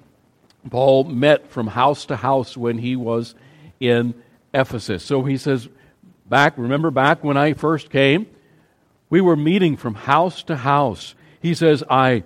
Paul 0.70 1.04
met 1.04 1.50
from 1.50 1.66
house 1.66 2.06
to 2.06 2.16
house 2.16 2.56
when 2.56 2.78
he 2.78 2.96
was 2.96 3.34
in 3.80 4.14
Ephesus. 4.52 5.04
So 5.04 5.22
he 5.22 5.36
says, 5.36 5.68
back, 6.26 6.54
remember 6.56 6.90
back 6.90 7.24
when 7.24 7.36
I 7.36 7.54
first 7.54 7.90
came, 7.90 8.26
we 9.10 9.20
were 9.20 9.36
meeting 9.36 9.76
from 9.76 9.94
house 9.94 10.42
to 10.44 10.56
house. 10.56 11.14
He 11.40 11.54
says, 11.54 11.84
I 11.88 12.24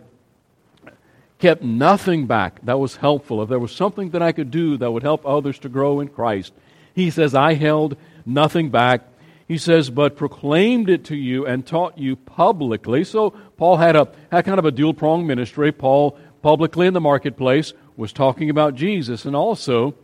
kept 1.38 1.62
nothing 1.62 2.26
back 2.26 2.64
that 2.64 2.78
was 2.78 2.96
helpful. 2.96 3.42
If 3.42 3.48
there 3.48 3.58
was 3.58 3.72
something 3.72 4.10
that 4.10 4.22
I 4.22 4.32
could 4.32 4.50
do 4.50 4.76
that 4.76 4.90
would 4.90 5.02
help 5.02 5.24
others 5.26 5.58
to 5.60 5.68
grow 5.68 6.00
in 6.00 6.08
Christ, 6.08 6.52
he 6.94 7.10
says, 7.10 7.34
I 7.34 7.54
held 7.54 7.96
nothing 8.26 8.70
back. 8.70 9.07
He 9.48 9.56
says, 9.56 9.88
but 9.88 10.14
proclaimed 10.14 10.90
it 10.90 11.06
to 11.06 11.16
you 11.16 11.46
and 11.46 11.66
taught 11.66 11.96
you 11.96 12.16
publicly. 12.16 13.02
So 13.02 13.30
Paul 13.56 13.78
had 13.78 13.96
a 13.96 14.08
had 14.30 14.44
kind 14.44 14.58
of 14.58 14.66
a 14.66 14.70
dual 14.70 14.92
pronged 14.92 15.26
ministry. 15.26 15.72
Paul 15.72 16.18
publicly 16.42 16.86
in 16.86 16.92
the 16.92 17.00
marketplace 17.00 17.72
was 17.96 18.12
talking 18.12 18.50
about 18.50 18.74
Jesus 18.74 19.24
and 19.24 19.34
also 19.34 19.94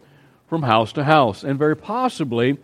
from 0.48 0.62
house 0.62 0.94
to 0.94 1.04
house. 1.04 1.44
And 1.44 1.58
very 1.58 1.76
possibly, 1.76 2.56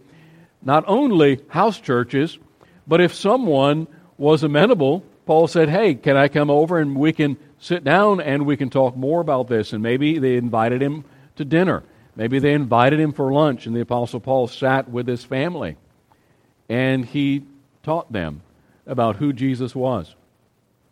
not 0.62 0.84
only 0.86 1.40
house 1.48 1.78
churches, 1.78 2.38
but 2.86 3.02
if 3.02 3.14
someone 3.14 3.86
was 4.16 4.42
amenable, 4.42 5.04
Paul 5.26 5.48
said, 5.48 5.68
Hey, 5.68 5.94
can 5.94 6.16
I 6.16 6.28
come 6.28 6.48
over 6.48 6.78
and 6.78 6.96
we 6.96 7.12
can 7.12 7.36
sit 7.58 7.84
down 7.84 8.22
and 8.22 8.46
we 8.46 8.56
can 8.56 8.70
talk 8.70 8.96
more 8.96 9.20
about 9.20 9.48
this. 9.48 9.74
And 9.74 9.82
maybe 9.82 10.18
they 10.18 10.36
invited 10.36 10.80
him 10.80 11.04
to 11.36 11.44
dinner. 11.44 11.82
Maybe 12.16 12.38
they 12.38 12.54
invited 12.54 12.98
him 12.98 13.12
for 13.12 13.32
lunch, 13.32 13.66
and 13.66 13.76
the 13.76 13.80
Apostle 13.80 14.20
Paul 14.20 14.48
sat 14.48 14.90
with 14.90 15.06
his 15.06 15.24
family 15.24 15.76
and 16.70 17.04
he 17.04 17.42
taught 17.82 18.10
them 18.12 18.42
about 18.86 19.16
who 19.16 19.32
Jesus 19.32 19.74
was 19.74 20.14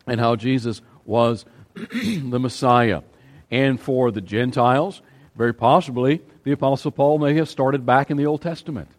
and 0.05 0.19
how 0.19 0.35
Jesus 0.35 0.81
was 1.05 1.45
the 1.73 2.39
Messiah. 2.39 3.01
And 3.49 3.79
for 3.79 4.11
the 4.11 4.21
Gentiles, 4.21 5.01
very 5.35 5.53
possibly, 5.53 6.21
the 6.43 6.51
Apostle 6.51 6.91
Paul 6.91 7.17
may 7.17 7.33
have 7.35 7.47
started 7.47 7.85
back 7.85 8.11
in 8.11 8.17
the 8.17 8.25
Old 8.25 8.41
Testament 8.41 8.89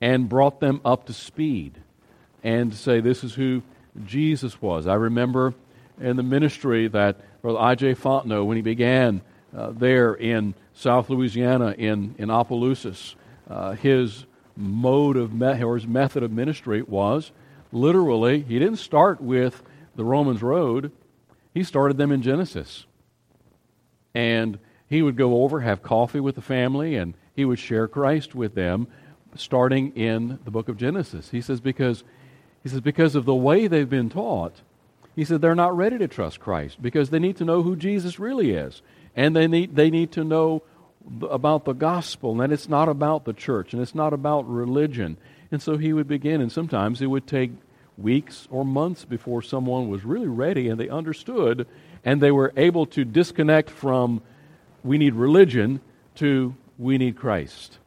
and 0.00 0.28
brought 0.28 0.58
them 0.58 0.80
up 0.84 1.06
to 1.06 1.12
speed 1.12 1.74
and 2.42 2.74
say, 2.74 3.00
This 3.00 3.22
is 3.22 3.34
who 3.34 3.62
Jesus 4.04 4.60
was. 4.60 4.88
I 4.88 4.94
remember 4.94 5.54
in 6.00 6.16
the 6.16 6.22
ministry 6.24 6.88
that 6.88 7.20
Brother 7.40 7.60
I.J. 7.60 7.94
Fontenot, 7.94 8.46
when 8.46 8.56
he 8.56 8.62
began 8.62 9.20
uh, 9.56 9.70
there 9.70 10.14
in 10.14 10.54
South 10.74 11.08
Louisiana 11.08 11.74
in, 11.78 12.16
in 12.18 12.30
Opelousas, 12.30 13.14
uh, 13.48 13.72
his 13.72 14.24
mode 14.56 15.16
of 15.16 15.32
me- 15.32 15.62
or 15.62 15.76
his 15.76 15.86
method 15.86 16.22
of 16.22 16.30
ministry 16.30 16.82
was 16.82 17.32
literally, 17.72 18.40
he 18.42 18.58
didn't 18.58 18.76
start 18.76 19.20
with 19.20 19.62
the 19.96 20.04
Romans 20.04 20.42
Road, 20.42 20.92
he 21.54 21.64
started 21.64 21.96
them 21.96 22.12
in 22.12 22.22
Genesis. 22.22 22.86
And 24.14 24.58
he 24.88 25.02
would 25.02 25.16
go 25.16 25.42
over, 25.42 25.60
have 25.60 25.82
coffee 25.82 26.20
with 26.20 26.34
the 26.34 26.42
family, 26.42 26.96
and 26.96 27.14
he 27.34 27.44
would 27.44 27.58
share 27.58 27.86
Christ 27.86 28.34
with 28.34 28.54
them, 28.54 28.88
starting 29.36 29.92
in 29.96 30.38
the 30.44 30.50
book 30.50 30.68
of 30.68 30.76
Genesis. 30.76 31.30
He 31.30 31.40
says, 31.40 31.60
because 31.60 32.02
he 32.62 32.68
says, 32.68 32.80
because 32.80 33.14
of 33.14 33.24
the 33.24 33.34
way 33.34 33.66
they've 33.66 33.88
been 33.88 34.10
taught, 34.10 34.62
he 35.16 35.24
said 35.24 35.40
they're 35.40 35.54
not 35.54 35.76
ready 35.76 35.98
to 35.98 36.08
trust 36.08 36.40
Christ 36.40 36.80
because 36.82 37.10
they 37.10 37.18
need 37.18 37.36
to 37.36 37.44
know 37.44 37.62
who 37.62 37.76
Jesus 37.76 38.18
really 38.18 38.50
is. 38.50 38.82
And 39.16 39.34
they 39.34 39.46
need, 39.46 39.76
they 39.76 39.90
need 39.90 40.12
to 40.12 40.24
know 40.24 40.62
about 41.28 41.64
the 41.64 41.72
gospel, 41.72 42.32
and 42.32 42.40
that 42.40 42.52
it's 42.52 42.68
not 42.68 42.88
about 42.88 43.24
the 43.24 43.32
church, 43.32 43.72
and 43.72 43.82
it's 43.82 43.94
not 43.94 44.12
about 44.12 44.48
religion. 44.48 45.16
And 45.50 45.60
so 45.60 45.76
he 45.76 45.92
would 45.92 46.06
begin, 46.06 46.40
and 46.40 46.52
sometimes 46.52 47.00
it 47.00 47.06
would 47.06 47.26
take 47.26 47.52
weeks 48.00 48.48
or 48.50 48.64
months 48.64 49.04
before 49.04 49.42
someone 49.42 49.88
was 49.88 50.04
really 50.04 50.28
ready 50.28 50.68
and 50.68 50.80
they 50.80 50.88
understood 50.88 51.66
and 52.04 52.20
they 52.20 52.30
were 52.30 52.52
able 52.56 52.86
to 52.86 53.04
disconnect 53.04 53.68
from 53.70 54.22
we 54.82 54.96
need 54.96 55.14
religion 55.14 55.80
to 56.14 56.54
we 56.78 56.96
need 56.96 57.16
Christ. 57.16 57.78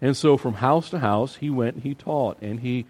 And 0.00 0.16
so 0.16 0.36
from 0.36 0.54
house 0.54 0.90
to 0.90 0.98
house, 0.98 1.36
he 1.36 1.48
went 1.48 1.76
and 1.76 1.82
he 1.84 1.94
taught, 1.94 2.36
and 2.42 2.60
he 2.60 2.84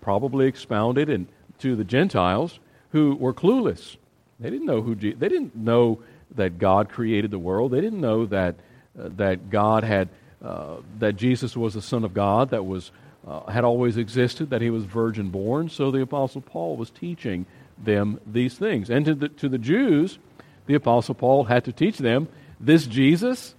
probably 0.00 0.46
expounded 0.46 1.10
and 1.10 1.26
to 1.58 1.76
the 1.76 1.84
Gentiles 1.84 2.58
who 2.92 3.14
were 3.16 3.34
clueless. 3.34 3.96
They 4.40 4.48
didn't 4.48 4.66
know 4.66 4.80
who 4.80 4.94
they 4.94 5.28
didn't 5.28 5.54
know 5.54 6.00
that 6.34 6.58
God 6.58 6.88
created 6.88 7.30
the 7.30 7.38
world. 7.38 7.72
They 7.72 7.80
didn't 7.80 8.00
know 8.00 8.24
that 8.26 8.56
that 8.94 9.50
God 9.50 9.84
had 9.84 10.08
uh, 10.42 10.76
that 10.98 11.14
Jesus 11.14 11.56
was 11.56 11.74
the 11.74 11.82
Son 11.82 12.04
of 12.04 12.12
God 12.12 12.50
that 12.50 12.64
was 12.66 12.90
uh, 13.26 13.46
had 13.46 13.64
always 13.64 13.96
existed, 13.96 14.50
that 14.50 14.60
he 14.60 14.70
was 14.70 14.84
virgin 14.84 15.30
born. 15.30 15.68
So 15.68 15.90
the 15.90 16.02
apostle 16.02 16.40
Paul 16.40 16.76
was 16.76 16.90
teaching 16.90 17.46
them 17.78 18.20
these 18.26 18.54
things. 18.54 18.90
And 18.90 19.04
to 19.04 19.14
the, 19.14 19.28
to 19.28 19.48
the 19.48 19.58
Jews, 19.58 20.18
the 20.66 20.74
apostle 20.74 21.14
Paul 21.14 21.44
had 21.44 21.64
to 21.66 21.72
teach 21.72 21.98
them 21.98 22.28
this 22.58 22.86
Jesus. 22.86 23.54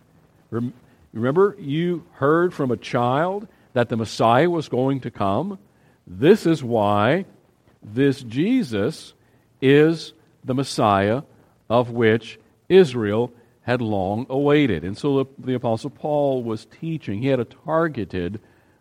Rem- 0.51 0.73
remember, 1.13 1.55
you 1.57 2.03
heard 2.13 2.53
from 2.53 2.71
a 2.71 2.77
child 2.77 3.47
that 3.71 3.89
the 3.89 3.97
Messiah 3.97 4.49
was 4.49 4.67
going 4.67 4.99
to 5.01 5.11
come. 5.11 5.59
This 6.05 6.45
is 6.45 6.63
why 6.63 7.25
this 7.81 8.21
Jesus 8.21 9.13
is 9.61 10.13
the 10.43 10.53
Messiah 10.53 11.21
of 11.69 11.89
which 11.89 12.39
Israel 12.67 13.31
had 13.63 13.82
long 13.82 14.25
awaited. 14.29 14.84
And 14.84 14.98
so 14.98 15.24
the, 15.24 15.25
the, 15.39 15.53
Apostle 15.53 15.89
Paul 15.89 16.43
was 16.43 16.65
teaching. 16.65 17.22
He 17.22 17.27
had 17.27 17.39
a 17.39 17.46
targeted 17.46 18.39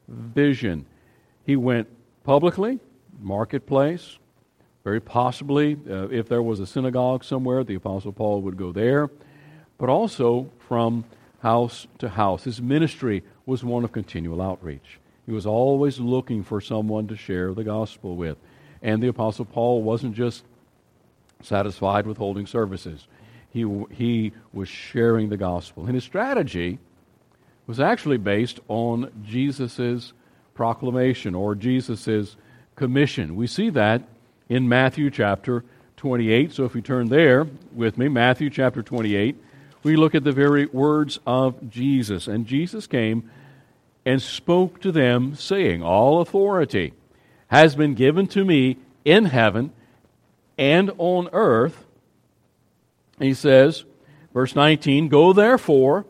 vision. 0.08 0.86
He 1.46 1.56
went 1.56 1.88
publicly, 2.24 2.80
marketplace, 3.20 4.18
very 4.84 5.00
possibly, 5.00 5.78
uh, 5.88 6.08
if 6.08 6.28
there 6.28 6.42
was 6.42 6.58
a 6.58 6.66
synagogue 6.66 7.22
somewhere, 7.22 7.62
the 7.62 7.76
Apostle 7.76 8.12
Paul 8.12 8.42
would 8.42 8.56
go 8.56 8.72
there, 8.72 9.08
but 9.78 9.88
also 9.88 10.50
from 10.58 11.04
house 11.40 11.86
to 11.98 12.08
house. 12.08 12.44
His 12.44 12.60
ministry 12.60 13.22
was 13.46 13.62
one 13.62 13.84
of 13.84 13.92
continual 13.92 14.42
outreach. 14.42 14.98
He 15.26 15.32
was 15.32 15.46
always 15.46 16.00
looking 16.00 16.42
for 16.42 16.60
someone 16.60 17.06
to 17.08 17.16
share 17.16 17.54
the 17.54 17.62
gospel 17.62 18.16
with. 18.16 18.36
And 18.82 19.00
the 19.00 19.08
Apostle 19.08 19.44
Paul 19.44 19.82
wasn't 19.82 20.16
just 20.16 20.44
satisfied 21.42 22.06
with 22.06 22.16
holding 22.16 22.46
services. 22.46 23.06
He, 23.52 23.84
he 23.90 24.32
was 24.52 24.68
sharing 24.68 25.28
the 25.28 25.36
gospel. 25.36 25.84
And 25.84 25.94
his 25.94 26.04
strategy 26.04 26.78
was 27.66 27.80
actually 27.80 28.16
based 28.16 28.60
on 28.68 29.10
Jesus' 29.24 30.12
proclamation 30.54 31.34
or 31.34 31.54
Jesus' 31.54 32.36
commission. 32.76 33.36
We 33.36 33.46
see 33.46 33.70
that 33.70 34.02
in 34.48 34.68
Matthew 34.68 35.10
chapter 35.10 35.64
28. 35.96 36.52
So 36.52 36.64
if 36.64 36.74
you 36.74 36.80
turn 36.80 37.08
there 37.08 37.46
with 37.72 37.96
me, 37.98 38.08
Matthew 38.08 38.50
chapter 38.50 38.82
28, 38.82 39.36
we 39.82 39.96
look 39.96 40.14
at 40.14 40.24
the 40.24 40.32
very 40.32 40.66
words 40.66 41.18
of 41.26 41.70
Jesus. 41.70 42.26
And 42.26 42.46
Jesus 42.46 42.86
came 42.86 43.30
and 44.04 44.20
spoke 44.20 44.80
to 44.80 44.92
them, 44.92 45.34
saying, 45.34 45.82
All 45.82 46.20
authority 46.20 46.92
has 47.48 47.76
been 47.76 47.94
given 47.94 48.26
to 48.28 48.44
me 48.44 48.78
in 49.04 49.26
heaven 49.26 49.72
and 50.58 50.90
on 50.98 51.28
earth. 51.32 51.81
He 53.22 53.34
says, 53.34 53.84
Verse 54.32 54.56
19 54.56 55.08
Go 55.08 55.32
therefore 55.32 56.06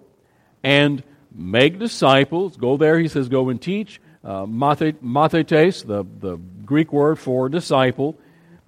and 0.63 1.03
make 1.35 1.79
disciples. 1.79 2.57
Go 2.57 2.77
there, 2.77 2.99
he 2.99 3.09
says, 3.09 3.29
go 3.29 3.49
and 3.49 3.61
teach. 3.61 4.01
Uh, 4.25 4.47
mathetes, 4.47 5.85
the, 5.85 6.05
the 6.21 6.37
Greek 6.65 6.93
word 6.93 7.19
for 7.19 7.49
disciple, 7.49 8.17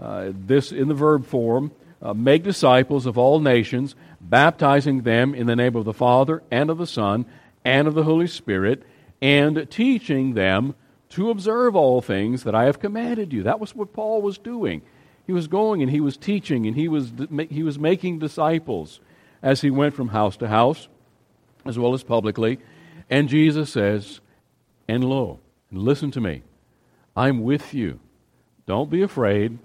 uh, 0.00 0.32
this 0.34 0.72
in 0.72 0.88
the 0.88 0.94
verb 0.94 1.24
form, 1.24 1.70
uh, 2.02 2.12
make 2.12 2.42
disciples 2.42 3.06
of 3.06 3.16
all 3.16 3.38
nations, 3.38 3.94
baptizing 4.20 5.02
them 5.02 5.32
in 5.32 5.46
the 5.46 5.54
name 5.54 5.76
of 5.76 5.84
the 5.84 5.92
Father 5.92 6.42
and 6.50 6.70
of 6.70 6.78
the 6.78 6.88
Son 6.88 7.24
and 7.64 7.86
of 7.86 7.94
the 7.94 8.02
Holy 8.02 8.26
Spirit, 8.26 8.82
and 9.22 9.70
teaching 9.70 10.34
them 10.34 10.74
to 11.10 11.30
observe 11.30 11.76
all 11.76 12.00
things 12.00 12.42
that 12.42 12.54
I 12.56 12.64
have 12.64 12.80
commanded 12.80 13.32
you. 13.32 13.44
That 13.44 13.60
was 13.60 13.76
what 13.76 13.92
Paul 13.92 14.22
was 14.22 14.38
doing. 14.38 14.82
He 15.26 15.32
was 15.32 15.46
going 15.46 15.82
and 15.82 15.90
he 15.90 16.00
was 16.00 16.16
teaching 16.16 16.66
and 16.66 16.76
he 16.76 16.88
was, 16.88 17.12
he 17.48 17.62
was 17.62 17.78
making 17.78 18.18
disciples 18.18 19.00
as 19.42 19.60
he 19.60 19.70
went 19.70 19.94
from 19.94 20.08
house 20.08 20.36
to 20.38 20.48
house, 20.48 20.88
as 21.64 21.78
well 21.78 21.94
as 21.94 22.02
publicly. 22.02 22.58
And 23.08 23.28
Jesus 23.28 23.70
says, 23.70 24.20
And 24.88 25.04
lo, 25.04 25.40
listen 25.70 26.10
to 26.12 26.20
me, 26.20 26.42
I'm 27.16 27.42
with 27.42 27.74
you. 27.74 28.00
Don't 28.66 28.90
be 28.90 29.02
afraid. 29.02 29.58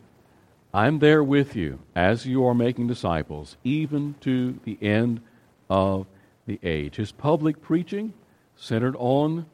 I'm 0.73 0.99
there 0.99 1.23
with 1.23 1.55
you 1.55 1.79
as 1.95 2.25
you 2.25 2.45
are 2.45 2.53
making 2.53 2.87
disciples, 2.87 3.57
even 3.63 4.15
to 4.21 4.59
the 4.65 4.77
end 4.81 5.21
of 5.69 6.05
the 6.45 6.59
age. 6.63 6.97
His 6.97 7.11
public 7.11 7.61
preaching 7.61 8.13
centered 8.55 8.95
on 8.99 9.45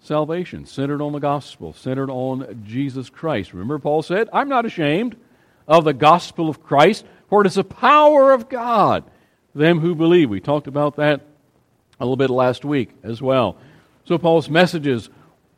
salvation, 0.00 0.64
centered 0.66 1.02
on 1.02 1.12
the 1.12 1.20
gospel, 1.20 1.72
centered 1.72 2.10
on 2.10 2.62
Jesus 2.66 3.10
Christ. 3.10 3.52
Remember, 3.52 3.78
Paul 3.78 4.02
said, 4.02 4.28
I'm 4.32 4.48
not 4.48 4.64
ashamed 4.66 5.16
of 5.68 5.84
the 5.84 5.92
gospel 5.92 6.48
of 6.48 6.64
Christ, 6.64 7.04
for 7.28 7.42
it 7.42 7.46
is 7.46 7.54
the 7.54 7.62
power 7.62 8.32
of 8.32 8.48
God 8.48 9.04
them 9.54 9.80
who 9.80 9.94
believe. 9.94 10.30
We 10.30 10.40
talked 10.40 10.66
about 10.66 10.96
that 10.96 11.22
a 12.00 12.04
little 12.04 12.16
bit 12.16 12.30
last 12.30 12.64
week 12.64 12.90
as 13.02 13.20
well. 13.20 13.56
So, 14.04 14.16
Paul's 14.16 14.48
messages 14.48 15.10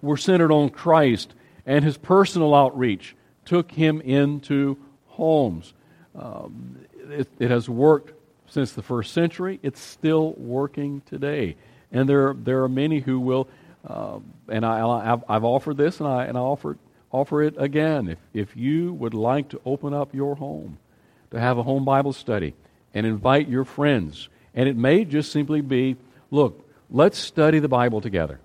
were 0.03 0.17
centered 0.17 0.51
on 0.51 0.71
Christ, 0.71 1.35
and 1.67 1.85
his 1.85 1.97
personal 1.97 2.55
outreach 2.55 3.15
took 3.45 3.71
him 3.71 4.01
into 4.01 4.77
homes. 5.07 5.73
Um, 6.15 6.81
it, 7.11 7.29
it, 7.39 7.51
has 7.51 7.69
worked 7.69 8.13
since 8.49 8.73
the 8.73 8.83
first 8.83 9.13
century. 9.13 9.61
It's 9.63 9.81
still 9.81 10.33
working 10.33 11.03
today. 11.07 11.57
And 11.93 12.09
there, 12.09 12.35
there 12.37 12.63
are 12.65 12.69
many 12.69 13.01
who 13.01 13.21
will, 13.21 13.49
uh, 13.87 14.19
and 14.49 14.65
I, 14.65 15.05
have 15.05 15.25
I've 15.29 15.45
offered 15.45 15.77
this 15.77 16.01
and 16.01 16.09
I, 16.09 16.25
and 16.25 16.37
I 16.37 16.41
offer, 16.41 16.79
offer 17.11 17.43
it 17.43 17.55
again. 17.59 18.09
If, 18.09 18.19
if 18.33 18.57
you 18.57 18.93
would 18.95 19.15
like 19.15 19.49
to 19.51 19.61
open 19.65 19.95
up 19.95 20.15
your 20.15 20.37
home 20.37 20.79
to 21.31 21.41
have 21.41 21.59
a 21.59 21.63
home 21.63 21.85
Bible 21.85 22.13
study 22.13 22.55
and 22.95 23.07
invite 23.07 23.49
your 23.49 23.65
friends, 23.65 24.29
and 24.55 24.69
it 24.69 24.77
may 24.77 25.05
just 25.05 25.33
simply 25.33 25.61
be 25.61 25.97
look, 26.31 26.69
let's 26.91 27.19
study 27.19 27.59
the 27.59 27.69
Bible 27.69 28.01
together. 28.01 28.41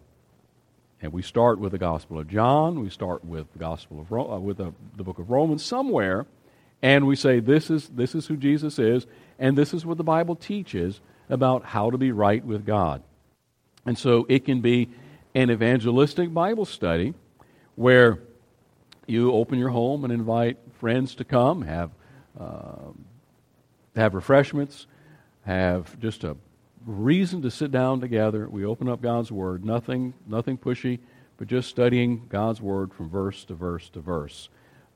And 1.02 1.14
we 1.14 1.22
start 1.22 1.60
with 1.60 1.72
the 1.72 1.78
Gospel 1.78 2.20
of 2.20 2.28
John, 2.28 2.82
we 2.82 2.90
start 2.90 3.24
with 3.24 3.52
the 3.54 3.60
Gospel 3.60 4.00
of 4.00 4.12
Ro- 4.12 4.34
uh, 4.34 4.40
with 4.40 4.58
the, 4.58 4.74
the 4.96 5.04
book 5.04 5.20
of 5.20 5.30
Romans 5.30 5.64
somewhere, 5.64 6.26
and 6.82 7.06
we 7.06 7.16
say 7.16 7.40
this 7.40 7.70
is 7.70 7.90
this 7.90 8.16
is 8.16 8.28
who 8.28 8.38
Jesus 8.38 8.80
is, 8.80 9.06
and 9.38 9.58
this 9.58 9.74
is 9.74 9.86
what 9.86 9.98
the 9.98 10.04
Bible 10.04 10.36
teaches 10.36 11.02
about 11.30 11.66
how 11.66 11.90
to 11.90 11.98
be 11.98 12.12
right 12.12 12.44
with 12.44 12.66
God. 12.66 13.04
And 13.86 13.98
so 13.98 14.26
it 14.30 14.46
can 14.46 14.62
be 14.62 14.90
an 15.36 15.52
evangelistic 15.52 16.34
Bible 16.34 16.66
study 16.66 17.14
where 17.76 18.20
you 19.08 19.32
open 19.32 19.60
your 19.60 19.70
home 19.70 20.04
and 20.04 20.12
invite 20.12 20.58
friends 20.80 21.16
to 21.16 21.24
come, 21.24 21.62
have 21.62 21.92
uh, 22.40 22.92
have 23.96 24.14
refreshments, 24.14 24.88
have 25.46 26.00
just 26.00 26.24
a 26.24 26.36
reason 26.86 27.42
to 27.42 27.52
sit 27.52 27.72
down 27.72 28.02
together. 28.02 28.48
We 28.48 28.66
open 28.66 28.90
up 28.90 29.02
God's 29.02 29.32
Word, 29.32 29.64
nothing, 29.64 30.14
nothing 30.28 30.58
pushy, 30.58 31.00
but 31.38 31.48
just 31.48 31.70
studying 31.70 32.28
God's 32.30 32.62
Word 32.62 32.94
from 32.94 33.10
verse 33.10 33.46
to 33.46 33.54
verse 33.54 33.90
to 33.90 34.00
verse. 34.00 34.50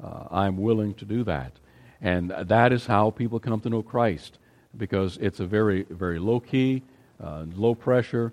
Uh, 0.03 0.25
I'm 0.31 0.57
willing 0.57 0.93
to 0.95 1.05
do 1.05 1.23
that. 1.25 1.53
And 2.01 2.31
that 2.31 2.71
is 2.71 2.85
how 2.85 3.11
people 3.11 3.39
come 3.39 3.59
to 3.61 3.69
know 3.69 3.83
Christ 3.83 4.37
because 4.77 5.17
it's 5.17 5.39
a 5.39 5.45
very, 5.45 5.83
very 5.89 6.19
low 6.19 6.39
key, 6.39 6.83
uh, 7.21 7.45
low 7.55 7.75
pressure, 7.75 8.31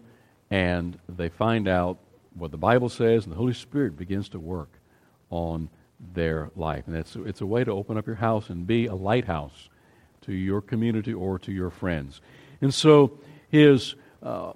and 0.51 0.99
they 1.09 1.29
find 1.29 1.67
out 1.67 1.99
what 2.35 2.51
the 2.51 2.57
Bible 2.57 2.89
says, 2.89 3.25
and 3.25 3.33
the 3.33 3.37
Holy 3.37 3.55
Spirit 3.55 3.97
begins 3.97 4.29
to 4.29 4.39
work 4.39 4.69
on 5.31 5.69
their 6.15 6.51
life. 6.57 6.85
And 6.87 6.97
it's, 6.97 7.17
it's 7.17 7.41
a 7.41 7.47
way 7.47 7.65
to 7.65 7.73
open 7.73 7.97
up 7.97 8.07
your 8.07 8.17
house 8.17 8.51
and 8.51 8.67
be 8.67 8.87
a 8.87 8.95
lighthouse 8.95 9.69
to 10.23 10.33
your 10.33 10.61
community 10.61 11.15
or 11.15 11.39
to 11.41 11.53
your 11.53 11.71
friends. 11.71 12.21
And 12.61 12.73
so 12.73 13.19
his 13.49 13.95
uh, 14.23 14.53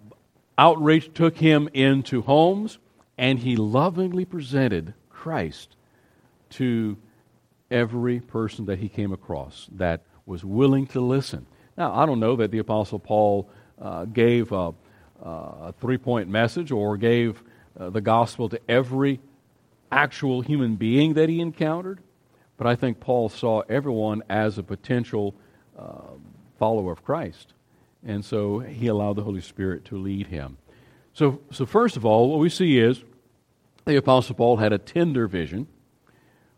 outreach 0.59 1.13
took 1.15 1.37
him 1.37 1.69
into 1.73 2.23
homes, 2.23 2.79
and 3.17 3.39
he 3.39 3.57
lovingly 3.57 4.25
presented 4.25 4.95
Christ 5.09 5.77
to 6.51 6.97
every 7.71 8.21
person 8.21 8.67
that 8.67 8.79
he 8.79 8.89
came 8.89 9.13
across 9.13 9.69
that 9.73 10.03
was 10.27 10.45
willing 10.45 10.87
to 10.89 11.01
listen. 11.01 11.47
Now, 11.77 11.95
I 11.95 12.05
don't 12.07 12.21
know 12.21 12.37
that 12.37 12.51
the 12.51 12.59
Apostle 12.59 12.99
Paul 12.99 13.49
uh, 13.81 14.05
gave 14.07 14.53
a, 14.53 14.75
a 15.23 15.73
three 15.81 15.99
point 15.99 16.29
message 16.29 16.73
or 16.73 16.97
gave 16.97 17.43
uh, 17.79 17.91
the 17.91 18.01
gospel 18.01 18.49
to 18.49 18.61
every 18.69 19.21
actual 19.90 20.40
human 20.40 20.76
being 20.76 21.14
that 21.14 21.29
he 21.29 21.40
encountered, 21.40 22.00
but 22.57 22.66
I 22.66 22.76
think 22.76 23.00
Paul 23.00 23.29
saw 23.29 23.61
everyone 23.68 24.22
as 24.29 24.59
a 24.59 24.62
potential 24.62 25.35
uh, 25.79 26.12
follower 26.59 26.92
of 26.92 27.05
Christ. 27.05 27.55
And 28.05 28.24
so 28.24 28.61
he 28.61 28.87
allowed 28.87 29.16
the 29.16 29.22
Holy 29.22 29.40
Spirit 29.40 29.85
to 29.87 29.96
lead 29.96 30.29
him. 30.29 30.59
So, 31.12 31.40
so 31.50 31.66
first 31.66 31.96
of 31.96 32.05
all, 32.05 32.31
what 32.31 32.38
we 32.38 32.48
see 32.48 32.79
is 32.79 33.03
the 33.85 33.96
Apostle 33.96 34.35
Paul 34.35 34.59
had 34.59 34.72
a 34.72 34.79
tender 34.79 35.26
vision. 35.26 35.66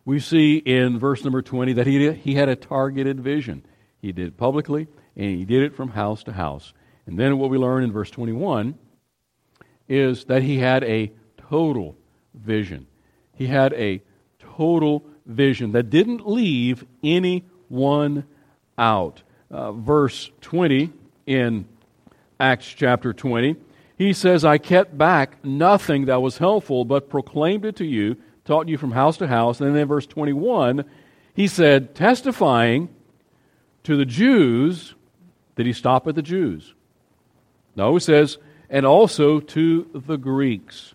We 0.05 0.21
see 0.21 0.57
in 0.57 0.99
verse 0.99 1.25
number 1.25 1.43
20 1.43 1.73
that 1.75 1.87
he, 1.87 2.13
he 2.13 2.35
had 2.35 2.49
a 2.49 2.57
targeted 2.57 3.21
vision. 3.21 3.65
He 4.01 4.13
did 4.13 4.29
it 4.29 4.37
publicly, 4.37 4.89
and 5.17 5.37
he 5.37 5.45
did 5.45 5.63
it 5.63 5.75
from 5.75 5.91
house 5.91 6.25
to 6.25 6.33
house. 6.33 6.75
And 7.07 7.19
then 7.19 7.39
what 7.39 7.51
we 7.51 7.59
learn 7.59 7.85
in 7.85 7.93
verse 7.93 8.11
21 8.11 8.77
is 9.89 10.25
that 10.25 10.43
he 10.43 10.59
had 10.59 10.85
a 10.85 11.13
total 11.37 11.97
vision. 12.35 12.87
He 13.35 13.47
had 13.47 13.73
a 13.75 14.03
total 14.39 15.05
vision 15.27 15.73
that 15.73 15.91
didn't 15.91 16.29
leave 16.29 16.85
anyone 17.03 18.25
out. 18.79 19.23
Uh, 19.51 19.73
verse 19.73 20.31
20 20.41 20.93
in 21.27 21.67
Acts 22.41 22.67
chapter 22.67 23.13
20, 23.13 23.57
he 23.97 24.13
says, 24.13 24.45
I 24.45 24.59
kept 24.59 24.97
back 24.97 25.45
nothing 25.45 26.07
that 26.07 26.23
was 26.23 26.39
helpful, 26.39 26.85
but 26.85 27.09
proclaimed 27.09 27.65
it 27.65 27.77
to 27.77 27.85
you, 27.85 28.17
taught 28.45 28.69
you 28.69 28.79
from 28.79 28.93
house 28.93 29.17
to 29.19 29.29
house. 29.29 29.61
And 29.61 29.75
then 29.75 29.83
in 29.83 29.89
verse 29.89 30.07
21, 30.07 30.85
he 31.35 31.47
said, 31.47 31.95
testifying 31.95 32.89
to 33.85 33.97
the 33.97 34.05
Jews, 34.05 34.95
did 35.57 35.67
he 35.67 35.73
stop 35.73 36.09
at 36.09 36.15
the 36.15 36.23
Jews? 36.23 36.75
No, 37.77 37.95
he 37.95 38.01
says, 38.01 38.39
and 38.69 38.85
also 38.85 39.41
to 39.41 39.89
the 39.95 40.17
Greeks. 40.17 40.95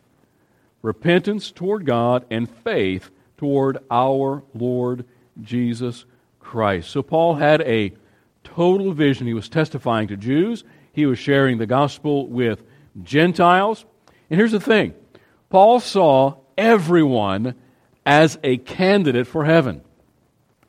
Repentance 0.81 1.51
toward 1.51 1.85
God 1.85 2.25
and 2.29 2.49
faith 2.49 3.09
toward 3.37 3.77
our 3.89 4.43
Lord 4.53 5.05
Jesus 5.41 6.05
Christ. 6.39 6.89
So 6.89 7.03
Paul 7.03 7.35
had 7.35 7.61
a 7.61 7.93
total 8.43 8.93
vision. 8.93 9.27
He 9.27 9.33
was 9.33 9.49
testifying 9.49 10.07
to 10.07 10.17
Jews, 10.17 10.63
he 10.93 11.05
was 11.05 11.19
sharing 11.19 11.57
the 11.57 11.67
gospel 11.67 12.27
with 12.27 12.63
Gentiles. 13.03 13.85
And 14.29 14.39
here's 14.39 14.51
the 14.51 14.59
thing 14.59 14.93
Paul 15.49 15.79
saw 15.79 16.37
everyone 16.57 17.55
as 18.05 18.39
a 18.43 18.57
candidate 18.57 19.27
for 19.27 19.45
heaven. 19.45 19.81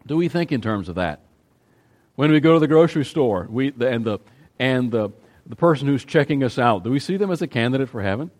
Do 0.07 0.17
we 0.17 0.29
think 0.29 0.53
in 0.53 0.61
terms 0.61 0.89
of 0.89 0.97
that? 0.97 1.21
When 2.17 2.33
we 2.33 2.41
go 2.41 2.55
to 2.55 2.61
the 2.61 2.67
grocery 2.67 3.05
store 3.05 3.47
we, 3.49 3.73
and, 3.81 4.05
the, 4.05 4.19
and 4.59 4.91
the, 4.91 5.11
the 5.47 5.55
person 5.55 5.87
who's 5.87 6.05
checking 6.05 6.43
us 6.43 6.59
out, 6.59 6.83
do 6.83 6.91
we 6.91 6.99
see 6.99 7.17
them 7.17 7.31
as 7.31 7.41
a 7.43 7.47
candidate 7.47 7.89
for 7.89 8.03
heaven? 8.03 8.31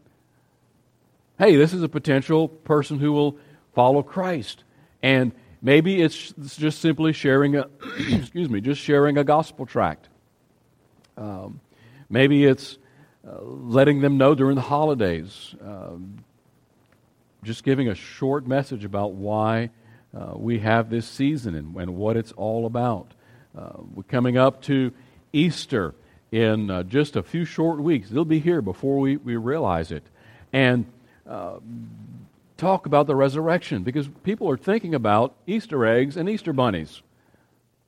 Hey, 1.39 1.57
this 1.57 1.73
is 1.73 1.83
a 1.83 1.89
potential 1.89 2.49
person 2.49 2.99
who 2.99 3.13
will 3.13 3.39
follow 3.75 4.03
Christ. 4.03 4.65
And 5.03 5.33
Maybe 5.61 6.01
it's, 6.01 6.33
just 6.57 6.81
simply 6.81 7.13
sharing 7.13 7.57
a, 7.57 7.67
excuse 8.11 8.49
me, 8.49 8.61
just 8.61 8.81
sharing 8.81 9.19
a 9.19 9.25
gospel 9.25 9.67
tract. 9.67 10.09
Um, 11.17 11.61
maybe 12.09 12.45
it's 12.45 12.79
uh, 13.27 13.43
letting 13.43 14.01
them 14.01 14.19
know 14.19 14.35
during 14.37 14.55
the 14.55 14.63
holidays, 14.63 15.55
um, 15.61 16.19
just 17.43 17.65
giving 17.65 17.89
a 17.89 17.95
short 17.95 18.47
message 18.47 18.85
about 18.85 19.15
why 19.15 19.71
uh, 20.17 20.35
we 20.37 20.61
have 20.61 20.91
this 20.91 21.07
season 21.07 21.57
and, 21.57 21.75
and, 21.77 21.97
what 21.97 22.17
it's 22.17 22.33
all 22.33 22.65
about. 22.65 23.13
Uh, 23.57 23.73
we're 23.95 24.05
coming 24.05 24.39
up 24.39 24.63
to 24.63 24.93
Easter 25.33 25.95
in 26.31 26.71
uh, 26.71 26.85
just 26.85 27.17
a 27.17 27.23
few 27.23 27.45
short 27.45 27.81
weeks. 27.81 28.13
It'll 28.13 28.25
be 28.25 28.39
here 28.39 28.63
before 28.63 28.99
we, 29.01 29.17
we 29.17 29.35
realize 29.37 29.91
it. 29.91 30.05
And 30.53 30.87
uh, 31.29 31.59
talk 32.57 32.87
about 32.87 33.07
the 33.07 33.15
resurrection 33.15 33.83
because 33.83 34.09
people 34.23 34.51
are 34.51 34.57
thinking 34.57 34.95
about 34.95 35.37
Easter 35.47 35.87
eggs 35.87 36.17
and 36.17 36.29
Easter 36.29 36.53
bunnies. 36.53 37.03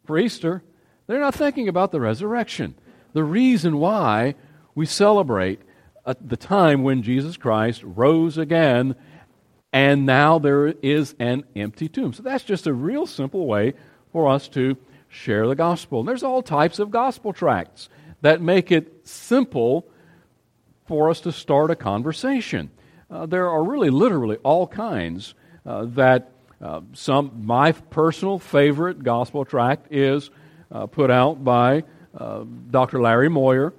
For 0.04 0.18
Easter, 0.18 0.62
they're 1.06 1.20
not 1.20 1.34
thinking 1.34 1.68
about 1.68 1.92
the 1.92 2.00
resurrection. 2.00 2.74
the 3.12 3.24
reason 3.24 3.78
why 3.78 4.36
we 4.74 4.86
celebrate 4.86 5.60
the 6.20 6.36
time 6.36 6.82
when 6.82 7.02
Jesus 7.02 7.36
Christ 7.36 7.82
rose 7.84 8.38
again 8.38 8.94
and 9.72 10.04
now 10.04 10.38
there 10.38 10.68
is 10.68 11.14
an 11.18 11.44
empty 11.54 11.88
tomb. 11.88 12.12
So 12.12 12.22
that's 12.22 12.44
just 12.44 12.66
a 12.66 12.72
real 12.72 13.06
simple 13.06 13.46
way 13.46 13.74
for 14.12 14.28
us 14.28 14.48
to 14.48 14.76
share 15.08 15.46
the 15.46 15.54
gospel. 15.54 16.00
And 16.00 16.08
there's 16.08 16.22
all 16.22 16.42
types 16.42 16.78
of 16.78 16.90
gospel 16.90 17.32
tracts 17.32 17.88
that 18.20 18.40
make 18.40 18.72
it 18.72 19.06
simple 19.06 19.86
for 20.86 21.08
us 21.08 21.20
to 21.20 21.32
start 21.32 21.70
a 21.70 21.76
conversation. 21.76 22.70
Uh, 23.10 23.26
there 23.26 23.48
are 23.48 23.62
really, 23.62 23.90
literally, 23.90 24.36
all 24.44 24.68
kinds 24.68 25.34
uh, 25.66 25.84
that 25.84 26.30
uh, 26.62 26.80
some. 26.92 27.42
My 27.44 27.72
personal 27.72 28.38
favorite 28.38 29.02
gospel 29.02 29.44
tract 29.44 29.92
is 29.92 30.30
uh, 30.70 30.86
put 30.86 31.10
out 31.10 31.42
by 31.42 31.82
uh, 32.16 32.44
Dr. 32.70 33.00
Larry 33.00 33.28
Moyer 33.28 33.72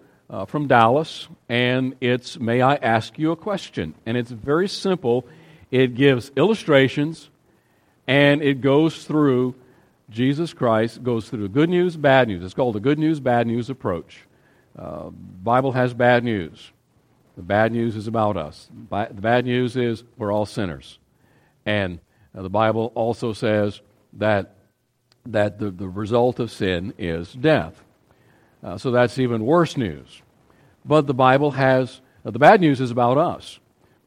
from 0.48 0.68
Dallas, 0.68 1.28
and 1.48 1.96
it's 2.02 2.40
"May 2.40 2.62
I 2.62 2.76
ask 2.76 3.18
you 3.18 3.32
a 3.32 3.36
question?" 3.36 3.96
and 4.06 4.18
it's 4.18 4.32
very 4.32 4.68
simple 4.68 5.26
it 5.70 5.96
gives 5.96 6.32
illustrations 6.36 7.30
and 8.08 8.42
it 8.42 8.60
goes 8.62 9.06
through 9.06 9.56
Jesus 10.10 10.54
Christ, 10.54 11.04
goes 11.04 11.30
through 11.30 11.44
the 11.44 11.50
good 11.50 11.70
news, 11.70 11.96
bad 11.96 12.28
news. 12.28 12.44
It's 12.44 12.54
called 12.54 12.76
the 12.76 12.82
good 12.82 13.00
news, 13.00 13.22
bad 13.22 13.48
news 13.48 13.70
approach. 13.70 14.26
Bible 14.76 15.72
has 15.74 15.94
bad 15.94 16.24
news. 16.26 16.72
The 17.42 17.48
bad 17.48 17.72
news 17.72 17.96
is 17.96 18.06
about 18.06 18.38
us. 18.38 18.70
The 18.92 19.08
bad 19.20 19.46
news 19.46 19.76
is 19.76 20.04
we're 20.16 20.32
all 20.32 20.46
sinners. 20.46 21.00
And 21.66 22.00
uh, 22.38 22.44
the 22.44 22.52
Bible 22.52 22.92
also 22.94 23.34
says 23.34 23.82
that, 24.14 24.58
that 25.26 25.58
the, 25.58 25.72
the 25.72 25.90
result 25.90 26.40
of 26.40 26.52
sin 26.52 26.94
is 27.00 27.34
death. 27.34 27.84
Uh, 28.64 28.78
so 28.78 28.92
that's 28.92 29.18
even 29.18 29.44
worse 29.44 29.76
news. 29.76 30.22
But 30.86 31.08
the 31.08 31.16
Bible 31.16 31.50
has, 31.50 32.02
uh, 32.24 32.30
the 32.30 32.38
bad 32.38 32.62
news 32.62 32.80
is 32.80 32.92
about 32.92 33.18
us. 33.18 33.60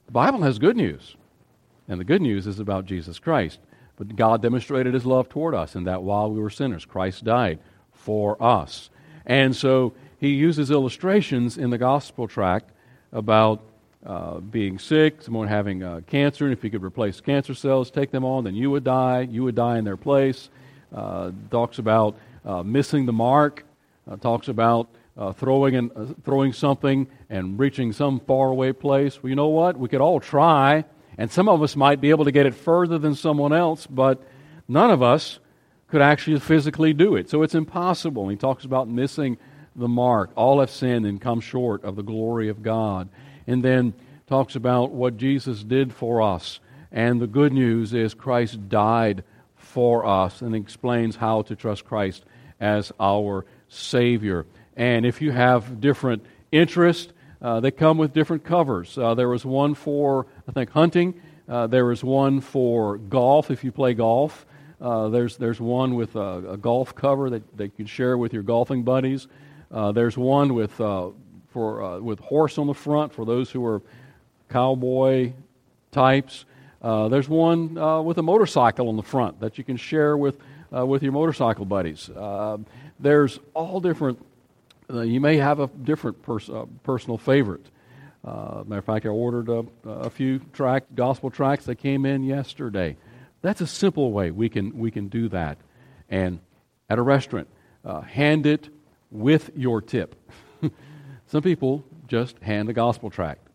The 0.07 0.12
Bible 0.12 0.42
has 0.42 0.61
good 0.61 0.77
news. 0.77 1.16
And 1.88 1.99
the 1.99 2.05
good 2.05 2.23
news 2.23 2.47
is 2.47 2.61
about 2.61 2.87
Jesus 2.87 3.18
Christ. 3.18 3.59
But 3.97 4.14
God 4.14 4.42
demonstrated 4.42 4.94
his 4.94 5.05
love 5.05 5.29
toward 5.29 5.57
us 5.57 5.75
in 5.75 5.83
that 5.85 6.05
while 6.05 6.31
we 6.31 6.38
were 6.38 6.51
sinners, 6.51 6.85
Christ 6.85 7.25
died 7.25 7.59
for 7.94 8.40
us. 8.40 8.90
And 9.27 9.57
so 9.57 9.92
he 10.20 10.29
uses 10.29 10.70
illustrations 10.70 11.59
in 11.59 11.70
the 11.70 11.79
gospel 11.79 12.29
tract 12.29 12.70
about 13.14 13.62
uh, 14.05 14.40
being 14.40 14.79
sick, 14.79 15.22
someone 15.22 15.48
having 15.48 15.83
uh, 15.83 16.03
cancer, 16.07 16.44
and 16.44 16.53
if 16.53 16.61
he 16.61 16.68
could 16.68 16.83
replace 16.83 17.22
cancer 17.22 17.55
cells, 17.55 17.90
take 17.90 18.11
them 18.11 18.24
on, 18.24 18.44
then 18.44 18.55
you 18.55 18.70
would 18.70 18.85
die. 18.85 19.22
You 19.22 19.44
would 19.44 19.55
die 19.55 19.79
in 19.79 19.85
their 19.85 19.96
place. 19.96 20.50
Uh, 20.94 21.31
talks 21.50 21.79
about 21.79 22.18
uh, 22.44 22.62
missing 22.62 23.07
the 23.07 23.12
mark. 23.14 23.64
Uh, 24.07 24.16
talks 24.16 24.48
about 24.48 24.88
uh, 25.16 25.33
throwing, 25.33 25.72
in, 25.72 26.14
throwing 26.22 26.53
something 26.53 27.07
and 27.31 27.59
reaching 27.59 27.92
some 27.92 28.20
faraway 28.20 28.72
place. 28.72 29.22
Well, 29.22 29.31
you 29.31 29.37
know 29.37 29.48
what? 29.48 29.79
We 29.79 29.88
could 29.88 30.03
all 30.03 30.20
try 30.20 30.85
and 31.16 31.31
some 31.31 31.48
of 31.48 31.62
us 31.62 31.77
might 31.77 32.00
be 32.00 32.11
able 32.11 32.24
to 32.24 32.33
get 32.33 32.46
it 32.46 32.55
further 32.55 32.98
than 32.98 33.14
someone 33.14 33.53
else, 33.53 33.87
but 33.87 34.22
none 34.66 34.90
of 34.90 35.03
us 35.03 35.38
could 35.88 36.03
actually 36.03 36.40
physically 36.40 36.92
do 36.92 37.14
it. 37.14 37.31
So 37.31 37.42
it's 37.42 37.55
impossible. 37.55 38.29
He 38.29 38.37
talks 38.37 38.64
about 38.64 38.88
missing 38.88 39.38
the 39.76 39.88
mark. 39.88 40.30
All 40.34 40.60
have 40.60 40.70
sinned 40.70 41.06
and 41.06 41.20
come 41.20 41.40
short 41.40 41.84
of 41.84 41.96
the 41.96 42.02
glory 42.02 42.48
of 42.48 42.62
God. 42.62 43.08
And 43.46 43.62
then 43.62 43.94
talks 44.26 44.56
about 44.56 44.90
what 44.90 45.16
Jesus 45.16 45.62
did 45.62 45.92
for 45.92 46.22
us. 46.22 46.60
And 46.90 47.20
the 47.20 47.26
good 47.26 47.52
news 47.52 47.92
is 47.92 48.14
Christ 48.14 48.68
died 48.68 49.24
for 49.56 50.06
us 50.06 50.40
and 50.40 50.54
explains 50.54 51.16
how 51.16 51.42
to 51.42 51.56
trust 51.56 51.84
Christ 51.84 52.24
as 52.60 52.92
our 53.00 53.44
Savior. 53.68 54.46
And 54.76 55.04
if 55.04 55.20
you 55.20 55.32
have 55.32 55.80
different 55.80 56.24
interests, 56.52 57.12
uh, 57.42 57.60
they 57.60 57.70
come 57.70 57.98
with 57.98 58.12
different 58.12 58.44
covers. 58.44 58.96
Uh, 58.96 59.14
there 59.14 59.28
was 59.28 59.44
one 59.44 59.74
for, 59.74 60.26
I 60.48 60.52
think, 60.52 60.70
hunting. 60.70 61.20
Uh, 61.46 61.66
one 62.02 62.40
for 62.40 62.96
golf, 62.96 63.50
if 63.50 63.64
you 63.64 63.70
play 63.70 63.92
golf. 63.92 64.46
Uh, 64.80 65.08
there's, 65.08 65.37
there's 65.37 65.60
one 65.60 65.94
with 65.94 66.16
a, 66.16 66.52
a, 66.52 66.56
golf 66.56 66.94
cover 66.94 67.30
that, 67.30 67.56
that 67.56 67.64
you 67.64 67.70
can 67.70 67.87
share 67.87 68.16
with 68.16 68.32
your 68.32 68.42
golfing 68.42 68.82
buddies. 68.82 69.28
Uh, 69.74 69.92
there's 69.92 70.16
one 70.16 70.54
with, 70.54 70.80
uh, 70.80 71.08
for, 71.50 72.00
with 72.00 72.20
horse 72.20 72.56
on 72.56 72.66
the 72.66 72.74
front 72.74 73.12
for 73.12 73.26
those 73.26 73.50
who 73.50 73.66
are 73.66 73.82
cowboy 74.48 75.32
types. 75.90 76.46
there's 76.80 77.28
one 77.28 77.74
with 78.04 78.16
a 78.16 78.22
motorcycle 78.22 78.88
on 78.88 78.96
the 78.96 79.02
front 79.02 79.40
that 79.40 79.58
you 79.58 79.64
can 79.64 79.76
share 79.76 80.16
with, 80.16 80.38
with 80.70 81.02
your 81.02 81.12
motorcycle 81.12 81.66
buddies. 81.66 82.08
there's 82.98 83.38
all 83.52 83.80
different 83.80 84.18
uh, 84.92 85.00
you 85.00 85.20
may 85.20 85.37
have 85.37 85.60
a 85.60 85.66
different 85.66 86.20
pers- 86.22 86.50
uh, 86.50 86.66
personal 86.82 87.18
favorite. 87.18 87.64
Uh, 88.24 88.64
matter 88.66 88.78
of 88.78 88.84
fact, 88.84 89.06
I 89.06 89.10
ordered 89.10 89.48
a, 89.48 89.64
a 89.88 90.10
few 90.10 90.40
track, 90.52 90.84
gospel 90.94 91.30
tracks 91.30 91.64
that 91.66 91.76
came 91.76 92.06
in 92.06 92.22
yesterday. 92.22 92.96
That's 93.42 93.60
a 93.60 93.66
simple 93.66 94.12
way 94.12 94.30
we 94.30 94.48
can, 94.48 94.78
we 94.78 94.90
can 94.90 95.08
do 95.08 95.28
that. 95.28 95.58
And 96.08 96.40
at 96.88 96.98
a 96.98 97.02
restaurant, 97.02 97.48
uh, 97.84 98.00
hand 98.00 98.46
it 98.46 98.68
with 99.14 99.50
your 99.57 99.81
tip. 99.81 100.16
Some 101.27 101.42
people 101.42 101.85
just 102.09 102.38
hand 102.40 102.68
the 102.68 102.72
gospel 102.72 103.09
tract 103.09 103.46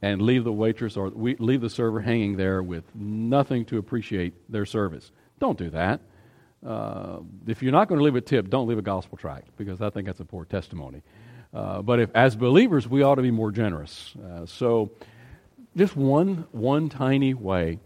and 0.00 0.22
leave 0.22 0.44
the 0.44 0.52
waitress 0.52 0.96
or 0.96 1.10
leave 1.10 1.60
the 1.60 1.68
server 1.68 2.00
hanging 2.00 2.36
there 2.36 2.62
with 2.62 2.84
nothing 2.94 3.64
to 3.66 3.78
appreciate 3.78 4.32
their 4.50 4.64
service. 4.64 5.10
Don't 5.40 5.58
do 5.58 5.70
that. 5.70 6.00
Uh, 6.64 7.18
if 7.46 7.62
you're 7.62 7.72
not 7.72 7.88
going 7.88 7.98
to 7.98 8.04
leave 8.04 8.14
a 8.14 8.20
tip, 8.20 8.48
don't 8.48 8.68
leave 8.68 8.78
a 8.78 8.82
gospel 8.82 9.18
tract 9.18 9.48
because 9.56 9.82
I 9.82 9.90
think 9.90 10.06
that's 10.06 10.20
a 10.20 10.24
poor 10.24 10.44
testimony. 10.44 11.02
Uh, 11.52 11.82
but 11.82 11.98
if, 11.98 12.10
as 12.14 12.36
believers, 12.36 12.88
we 12.88 13.02
ought 13.02 13.16
to 13.16 13.22
be 13.22 13.32
more 13.32 13.50
generous. 13.50 14.14
Uh, 14.24 14.46
so, 14.46 14.92
just 15.76 15.96
one 15.96 16.46
one 16.52 16.88
tiny 16.88 17.34
way 17.34 17.78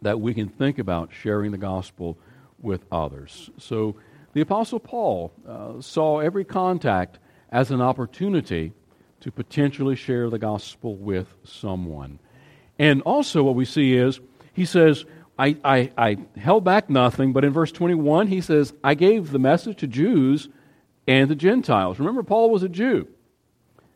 that 0.00 0.20
we 0.20 0.34
can 0.34 0.48
think 0.48 0.78
about 0.78 1.10
sharing 1.12 1.52
the 1.52 1.58
gospel 1.58 2.18
with 2.60 2.84
others. 2.90 3.50
So, 3.58 3.96
the 4.32 4.40
Apostle 4.40 4.80
Paul 4.80 5.32
uh, 5.46 5.80
saw 5.80 6.20
every 6.20 6.44
contact 6.44 7.18
as 7.50 7.70
an 7.70 7.80
opportunity 7.80 8.72
to 9.20 9.30
potentially 9.30 9.94
share 9.94 10.30
the 10.30 10.38
gospel 10.38 10.96
with 10.96 11.34
someone. 11.44 12.18
And 12.78 13.02
also, 13.02 13.42
what 13.42 13.54
we 13.54 13.64
see 13.64 13.94
is 13.94 14.20
he 14.52 14.64
says, 14.64 15.04
I, 15.38 15.56
I, 15.64 15.92
I 15.96 16.16
held 16.36 16.64
back 16.64 16.90
nothing, 16.90 17.32
but 17.32 17.44
in 17.44 17.52
verse 17.52 17.72
21, 17.72 18.26
he 18.26 18.40
says, 18.40 18.72
I 18.82 18.94
gave 18.94 19.30
the 19.30 19.38
message 19.38 19.78
to 19.78 19.86
Jews 19.86 20.48
and 21.06 21.28
to 21.28 21.34
Gentiles. 21.34 21.98
Remember, 21.98 22.22
Paul 22.22 22.50
was 22.50 22.62
a 22.62 22.68
Jew. 22.68 23.08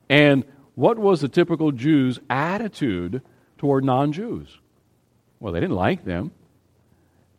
And 0.08 0.44
what 0.74 0.98
was 0.98 1.20
the 1.20 1.28
typical 1.28 1.72
Jew's 1.72 2.20
attitude 2.28 3.22
toward 3.58 3.84
non 3.84 4.12
Jews? 4.12 4.58
Well, 5.40 5.52
they 5.52 5.60
didn't 5.60 5.76
like 5.76 6.04
them. 6.04 6.30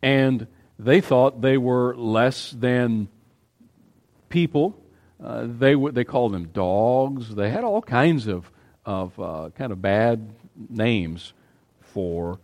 And 0.01 0.47
they 0.79 1.01
thought 1.01 1.41
they 1.41 1.57
were 1.57 1.95
less 1.95 2.51
than 2.51 3.07
people. 4.29 4.79
Uh, 5.23 5.47
they, 5.47 5.75
they 5.75 6.03
called 6.03 6.33
them 6.33 6.49
dogs. 6.49 7.33
They 7.33 7.49
had 7.49 7.63
all 7.63 7.81
kinds 7.81 8.27
of, 8.27 8.51
of 8.85 9.19
uh, 9.19 9.49
kind 9.57 9.71
of 9.71 9.81
bad 9.81 10.29
names 10.69 11.33
for 11.81 12.39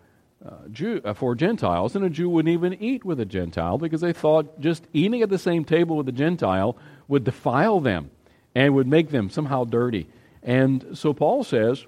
uh, 0.46 0.68
Jew, 0.72 1.02
uh, 1.06 1.14
for 1.14 1.36
Gentiles, 1.36 1.96
and 1.96 2.04
a 2.04 2.10
Jew 2.10 2.30
wouldn't 2.30 2.52
even 2.52 2.74
eat 2.74 3.06
with 3.06 3.20
a 3.20 3.26
Gentile 3.26 3.78
because 3.78 4.02
they 4.02 4.12
thought 4.12 4.60
just 4.60 4.86
eating 4.92 5.22
at 5.22 5.30
the 5.30 5.38
same 5.38 5.64
table 5.64 5.96
with 5.96 6.10
a 6.10 6.14
Gentile 6.14 6.76
would 7.08 7.24
defile 7.24 7.80
them 7.80 8.12
and 8.56 8.76
would 8.76 8.88
make 8.88 9.10
them 9.10 9.30
somehow 9.30 9.64
dirty. 9.64 10.08
And 10.42 10.98
so 10.98 11.14
Paul 11.14 11.44
says, 11.44 11.86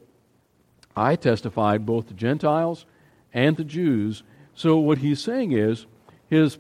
I 0.96 1.16
testified 1.18 1.86
both 1.86 2.08
to 2.08 2.14
Gentiles 2.14 2.86
and 3.34 3.58
to 3.58 3.66
Jews. 3.66 4.24
So 4.54 4.78
what 4.78 5.00
he's 5.00 5.22
saying 5.22 5.52
is 5.52 5.86
his 6.30 6.58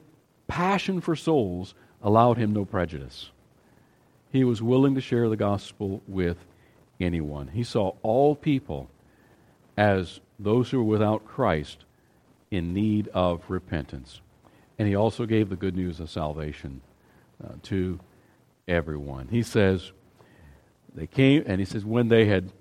passion 0.47 1.01
for 1.01 1.15
souls 1.15 1.73
allowed 2.01 2.37
him 2.37 2.53
no 2.53 2.65
prejudice. 2.65 3.31
He 4.31 4.43
was 4.43 4.61
willing 4.61 4.95
to 4.95 5.01
share 5.01 5.29
the 5.29 5.37
gospel 5.37 6.01
with 6.07 6.37
anyone. 6.99 7.47
He 7.47 7.63
saw 7.63 7.93
all 8.01 8.35
people 8.35 8.89
as 9.77 10.19
those 10.39 10.69
who 10.69 10.79
were 10.79 10.83
without 10.83 11.25
Christ 11.25 11.85
in 12.51 12.73
need 12.73 13.07
of 13.09 13.43
repentance. 13.49 14.21
And 14.77 14.87
he 14.87 14.95
also 14.95 15.25
gave 15.25 15.49
the 15.49 15.55
good 15.55 15.75
news 15.75 15.99
of 15.99 16.09
salvation 16.09 16.81
uh, 17.43 17.53
to 17.63 17.99
everyone. 18.67 19.27
He 19.29 19.43
says, 19.43 19.91
they 20.93 21.07
came, 21.07 21.43
and 21.45 21.59
he 21.59 21.65
says, 21.65 21.83
when 21.83 22.07
they 22.07 22.25
had, 22.25 22.51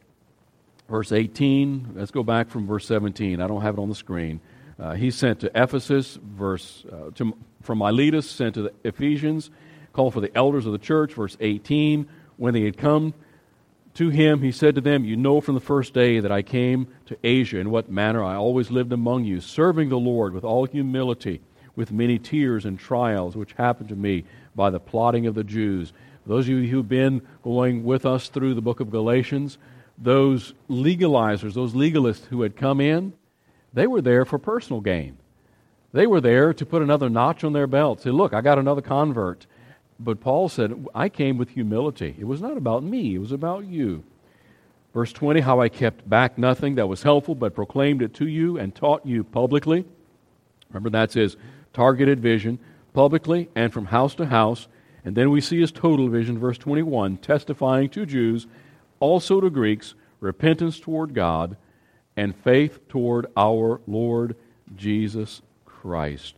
verse 0.89 1.13
18, 1.13 1.93
let's 1.95 2.11
go 2.11 2.23
back 2.23 2.51
from 2.51 2.67
verse 2.67 2.87
17. 2.87 3.41
I 3.41 3.47
don't 3.47 3.63
have 3.63 3.79
it 3.79 3.81
on 3.81 3.89
the 3.89 3.95
screen. 3.95 4.41
Uh, 4.79 4.95
he 4.95 5.11
sent 5.11 5.41
to 5.41 5.51
Ephesus, 5.55 6.19
verse, 6.23 6.85
uh, 6.91 7.11
to, 7.15 7.37
from 7.63 7.79
Miletus, 7.79 8.29
sent 8.29 8.55
to 8.55 8.63
the 8.63 8.73
Ephesians, 8.83 9.51
called 9.93 10.15
for 10.15 10.21
the 10.21 10.37
elders 10.37 10.67
of 10.67 10.73
the 10.73 10.79
church, 10.79 11.15
verse 11.15 11.37
18. 11.41 12.09
When 12.37 12.55
they 12.55 12.63
had 12.63 12.77
come 12.77 13.15
to 13.95 14.09
him, 14.09 14.43
he 14.43 14.51
said 14.51 14.75
to 14.75 14.81
them, 14.81 15.05
You 15.05 15.17
know 15.17 15.41
from 15.41 15.55
the 15.55 15.61
first 15.61 15.95
day 15.95 16.19
that 16.19 16.33
I 16.33 16.43
came 16.43 16.89
to 17.07 17.17
Asia 17.23 17.59
in 17.59 17.71
what 17.71 17.89
manner 17.89 18.25
I 18.25 18.35
always 18.35 18.71
lived 18.71 18.93
among 18.93 19.25
you, 19.25 19.41
serving 19.41 19.89
the 19.89 19.99
Lord 19.99 20.35
with 20.35 20.43
all 20.43 20.67
humility, 20.67 21.41
with 21.77 21.93
many 21.93 22.19
tears 22.19 22.65
and 22.65 22.79
trials, 22.79 23.37
which 23.37 23.53
happened 23.53 23.89
to 23.91 23.97
me 23.97 24.25
by 24.57 24.71
the 24.71 24.81
plotting 24.81 25.27
of 25.27 25.35
the 25.35 25.45
Jews, 25.45 25.93
Those 26.27 26.47
of 26.47 26.55
you 26.55 26.69
who've 26.69 26.89
been 26.89 27.23
going 27.43 27.85
with 27.85 28.07
us 28.07 28.29
through 28.29 28.55
the 28.55 28.63
book 28.63 28.81
of 28.81 28.91
Galatians, 28.91 29.59
those 29.99 30.55
legalizers, 30.69 31.55
those 31.55 31.75
legalists 31.75 32.25
who 32.27 32.43
had 32.43 32.57
come 32.57 32.81
in, 32.81 33.13
they 33.75 33.87
were 33.87 34.01
there 34.01 34.25
for 34.25 34.39
personal 34.39 34.81
gain. 34.81 35.19
They 35.93 36.07
were 36.07 36.21
there 36.21 36.55
to 36.55 36.67
put 36.67 36.83
another 36.83 37.11
notch 37.11 37.45
on 37.45 37.53
their 37.53 37.67
belt. 37.67 38.01
Say, 38.01 38.11
look, 38.11 38.33
I 38.33 38.41
got 38.41 38.59
another 38.59 38.81
convert. 38.81 39.47
But 40.01 40.21
Paul 40.21 40.49
said, 40.49 40.87
I 40.95 41.09
came 41.09 41.39
with 41.39 41.51
humility. 41.51 42.17
It 42.19 42.25
was 42.25 42.41
not 42.41 42.57
about 42.57 42.83
me, 42.83 43.15
it 43.15 43.19
was 43.19 43.33
about 43.33 43.67
you. 43.67 44.05
Verse 44.93 45.13
20, 45.13 45.41
how 45.41 45.61
I 45.61 45.69
kept 45.69 46.09
back 46.09 46.39
nothing 46.39 46.77
that 46.77 46.89
was 46.89 47.03
helpful, 47.03 47.35
but 47.35 47.55
proclaimed 47.55 48.01
it 48.01 48.15
to 48.15 48.29
you 48.29 48.59
and 48.59 48.75
taught 48.75 49.05
you 49.05 49.25
publicly. 49.25 49.85
Remember, 50.69 50.91
that's 50.91 51.15
his 51.15 51.37
targeted 51.73 52.21
vision, 52.21 52.59
publicly 52.93 53.49
and 53.55 53.73
from 53.73 53.87
house 53.87 54.15
to 54.17 54.27
house. 54.27 54.69
And 55.05 55.17
then 55.17 55.31
we 55.31 55.41
see 55.41 55.61
his 55.61 55.73
total 55.73 56.09
vision, 56.09 56.39
verse 56.39 56.59
21, 56.59 57.19
testifying 57.19 57.89
to 57.91 58.07
Jews, 58.07 58.47
also 59.01 59.41
to 59.41 59.51
Greeks, 59.51 59.95
repentance 60.21 60.79
toward 60.81 61.13
God 61.13 61.57
and 62.17 62.35
faith 62.37 62.89
toward 62.89 63.27
our 63.37 63.81
Lord 63.87 64.37
Jesus 64.77 65.43
Christ. 65.65 66.35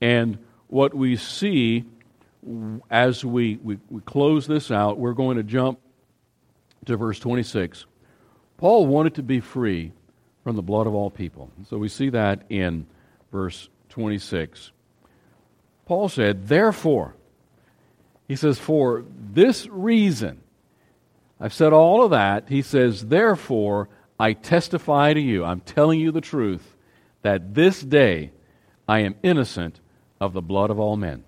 And 0.00 0.38
what 0.68 0.94
we 0.94 1.16
see 1.16 1.84
as 2.90 3.24
we, 3.24 3.58
we, 3.62 3.78
we 3.90 4.00
close 4.02 4.46
this 4.46 4.70
out, 4.70 4.98
we're 4.98 5.12
going 5.12 5.36
to 5.36 5.42
jump 5.42 5.78
to 6.86 6.96
verse 6.96 7.18
26. 7.18 7.84
Paul 8.56 8.86
wanted 8.86 9.14
to 9.16 9.22
be 9.22 9.40
free 9.40 9.92
from 10.44 10.56
the 10.56 10.62
blood 10.62 10.86
of 10.86 10.94
all 10.94 11.10
people. 11.10 11.50
So 11.68 11.76
we 11.76 11.88
see 11.88 12.10
that 12.10 12.42
in 12.48 12.86
verse 13.30 13.68
26. 13.90 14.72
Paul 15.84 16.08
said, 16.08 16.48
Therefore, 16.48 17.14
he 18.26 18.36
says, 18.36 18.58
For 18.58 19.04
this 19.32 19.66
reason, 19.66 20.40
I've 21.40 21.54
said 21.54 21.72
all 21.72 22.04
of 22.04 22.10
that. 22.10 22.48
He 22.48 22.62
says, 22.62 23.06
Therefore, 23.06 23.88
I 24.20 24.34
testify 24.34 25.14
to 25.14 25.20
you, 25.20 25.46
I'm 25.46 25.60
telling 25.60 25.98
you 25.98 26.12
the 26.12 26.20
truth, 26.20 26.76
that 27.22 27.54
this 27.54 27.80
day 27.80 28.32
I 28.86 28.98
am 28.98 29.14
innocent 29.22 29.80
of 30.20 30.34
the 30.34 30.42
blood 30.42 30.68
of 30.68 30.78
all 30.78 30.98
men. 30.98 31.24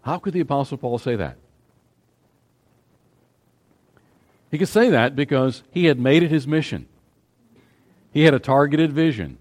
How 0.00 0.18
could 0.18 0.32
the 0.32 0.40
Apostle 0.40 0.78
Paul 0.78 0.96
say 0.96 1.16
that? 1.16 1.36
He 4.50 4.56
could 4.56 4.68
say 4.68 4.88
that 4.88 5.14
because 5.14 5.62
he 5.70 5.84
had 5.84 6.00
made 6.00 6.22
it 6.22 6.30
his 6.30 6.46
mission. 6.46 6.86
He 8.10 8.22
had 8.22 8.32
a 8.32 8.38
targeted 8.38 8.90
vision. 8.90 9.36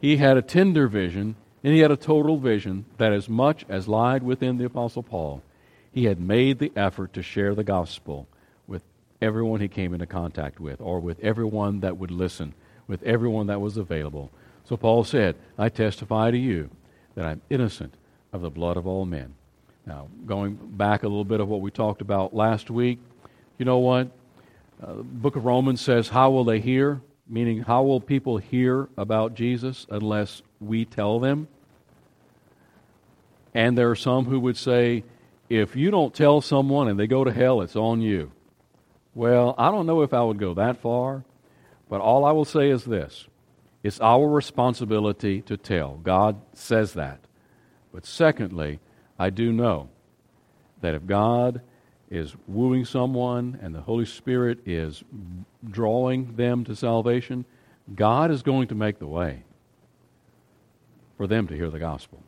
He 0.00 0.16
had 0.16 0.38
a 0.38 0.42
tender 0.42 0.88
vision, 0.88 1.36
and 1.62 1.74
he 1.74 1.80
had 1.80 1.90
a 1.90 1.96
total 1.96 2.38
vision 2.38 2.86
that, 2.96 3.12
as 3.12 3.28
much 3.28 3.66
as 3.68 3.86
lied 3.86 4.22
within 4.22 4.56
the 4.56 4.64
Apostle 4.64 5.02
Paul, 5.02 5.42
he 5.92 6.04
had 6.04 6.18
made 6.18 6.58
the 6.58 6.72
effort 6.74 7.12
to 7.12 7.22
share 7.22 7.54
the 7.54 7.64
gospel 7.64 8.26
everyone 9.20 9.60
he 9.60 9.68
came 9.68 9.92
into 9.92 10.06
contact 10.06 10.60
with, 10.60 10.80
or 10.80 11.00
with 11.00 11.18
everyone 11.20 11.80
that 11.80 11.96
would 11.96 12.10
listen, 12.10 12.54
with 12.86 13.02
everyone 13.02 13.46
that 13.48 13.60
was 13.60 13.76
available. 13.76 14.30
So 14.64 14.76
Paul 14.76 15.04
said, 15.04 15.36
I 15.56 15.68
testify 15.68 16.30
to 16.30 16.38
you 16.38 16.70
that 17.14 17.24
I'm 17.24 17.40
innocent 17.50 17.94
of 18.32 18.42
the 18.42 18.50
blood 18.50 18.76
of 18.76 18.86
all 18.86 19.04
men. 19.04 19.34
Now, 19.86 20.08
going 20.26 20.58
back 20.62 21.02
a 21.02 21.08
little 21.08 21.24
bit 21.24 21.40
of 21.40 21.48
what 21.48 21.60
we 21.60 21.70
talked 21.70 22.02
about 22.02 22.34
last 22.34 22.70
week, 22.70 22.98
you 23.56 23.64
know 23.64 23.78
what? 23.78 24.08
Uh, 24.82 24.94
book 24.94 25.34
of 25.34 25.44
Romans 25.44 25.80
says, 25.80 26.08
How 26.08 26.30
will 26.30 26.44
they 26.44 26.60
hear? 26.60 27.00
Meaning, 27.26 27.62
how 27.62 27.82
will 27.82 28.00
people 28.00 28.38
hear 28.38 28.88
about 28.96 29.34
Jesus 29.34 29.86
unless 29.90 30.42
we 30.60 30.84
tell 30.84 31.18
them? 31.18 31.48
And 33.54 33.76
there 33.76 33.90
are 33.90 33.96
some 33.96 34.26
who 34.26 34.38
would 34.40 34.56
say, 34.56 35.04
if 35.48 35.74
you 35.74 35.90
don't 35.90 36.14
tell 36.14 36.40
someone 36.40 36.88
and 36.88 36.98
they 36.98 37.06
go 37.06 37.24
to 37.24 37.32
hell, 37.32 37.62
it's 37.62 37.76
on 37.76 38.00
you. 38.00 38.30
Well, 39.18 39.56
I 39.58 39.72
don't 39.72 39.86
know 39.86 40.02
if 40.02 40.14
I 40.14 40.22
would 40.22 40.38
go 40.38 40.54
that 40.54 40.76
far, 40.76 41.24
but 41.88 42.00
all 42.00 42.24
I 42.24 42.30
will 42.30 42.44
say 42.44 42.70
is 42.70 42.84
this 42.84 43.26
it's 43.82 44.00
our 44.00 44.28
responsibility 44.28 45.42
to 45.42 45.56
tell. 45.56 45.96
God 45.96 46.40
says 46.52 46.92
that. 46.92 47.18
But 47.92 48.06
secondly, 48.06 48.78
I 49.18 49.30
do 49.30 49.52
know 49.52 49.88
that 50.82 50.94
if 50.94 51.04
God 51.04 51.62
is 52.08 52.36
wooing 52.46 52.84
someone 52.84 53.58
and 53.60 53.74
the 53.74 53.80
Holy 53.80 54.04
Spirit 54.04 54.60
is 54.64 55.02
drawing 55.68 56.36
them 56.36 56.62
to 56.66 56.76
salvation, 56.76 57.44
God 57.96 58.30
is 58.30 58.42
going 58.42 58.68
to 58.68 58.76
make 58.76 59.00
the 59.00 59.08
way 59.08 59.42
for 61.16 61.26
them 61.26 61.48
to 61.48 61.56
hear 61.56 61.70
the 61.70 61.80
gospel. 61.80 62.22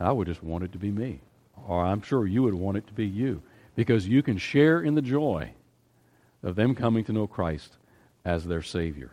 I 0.00 0.10
would 0.10 0.26
just 0.26 0.42
want 0.42 0.64
it 0.64 0.72
to 0.72 0.78
be 0.78 0.90
me. 0.90 1.20
Or 1.68 1.84
I'm 1.84 2.00
sure 2.00 2.26
you 2.26 2.44
would 2.44 2.54
want 2.54 2.78
it 2.78 2.86
to 2.86 2.94
be 2.94 3.06
you. 3.06 3.42
Because 3.76 4.08
you 4.08 4.22
can 4.22 4.38
share 4.38 4.80
in 4.80 4.96
the 4.96 5.02
joy 5.02 5.52
of 6.42 6.56
them 6.56 6.74
coming 6.74 7.04
to 7.04 7.12
know 7.12 7.28
Christ 7.28 7.76
as 8.24 8.44
their 8.44 8.62
Savior. 8.62 9.12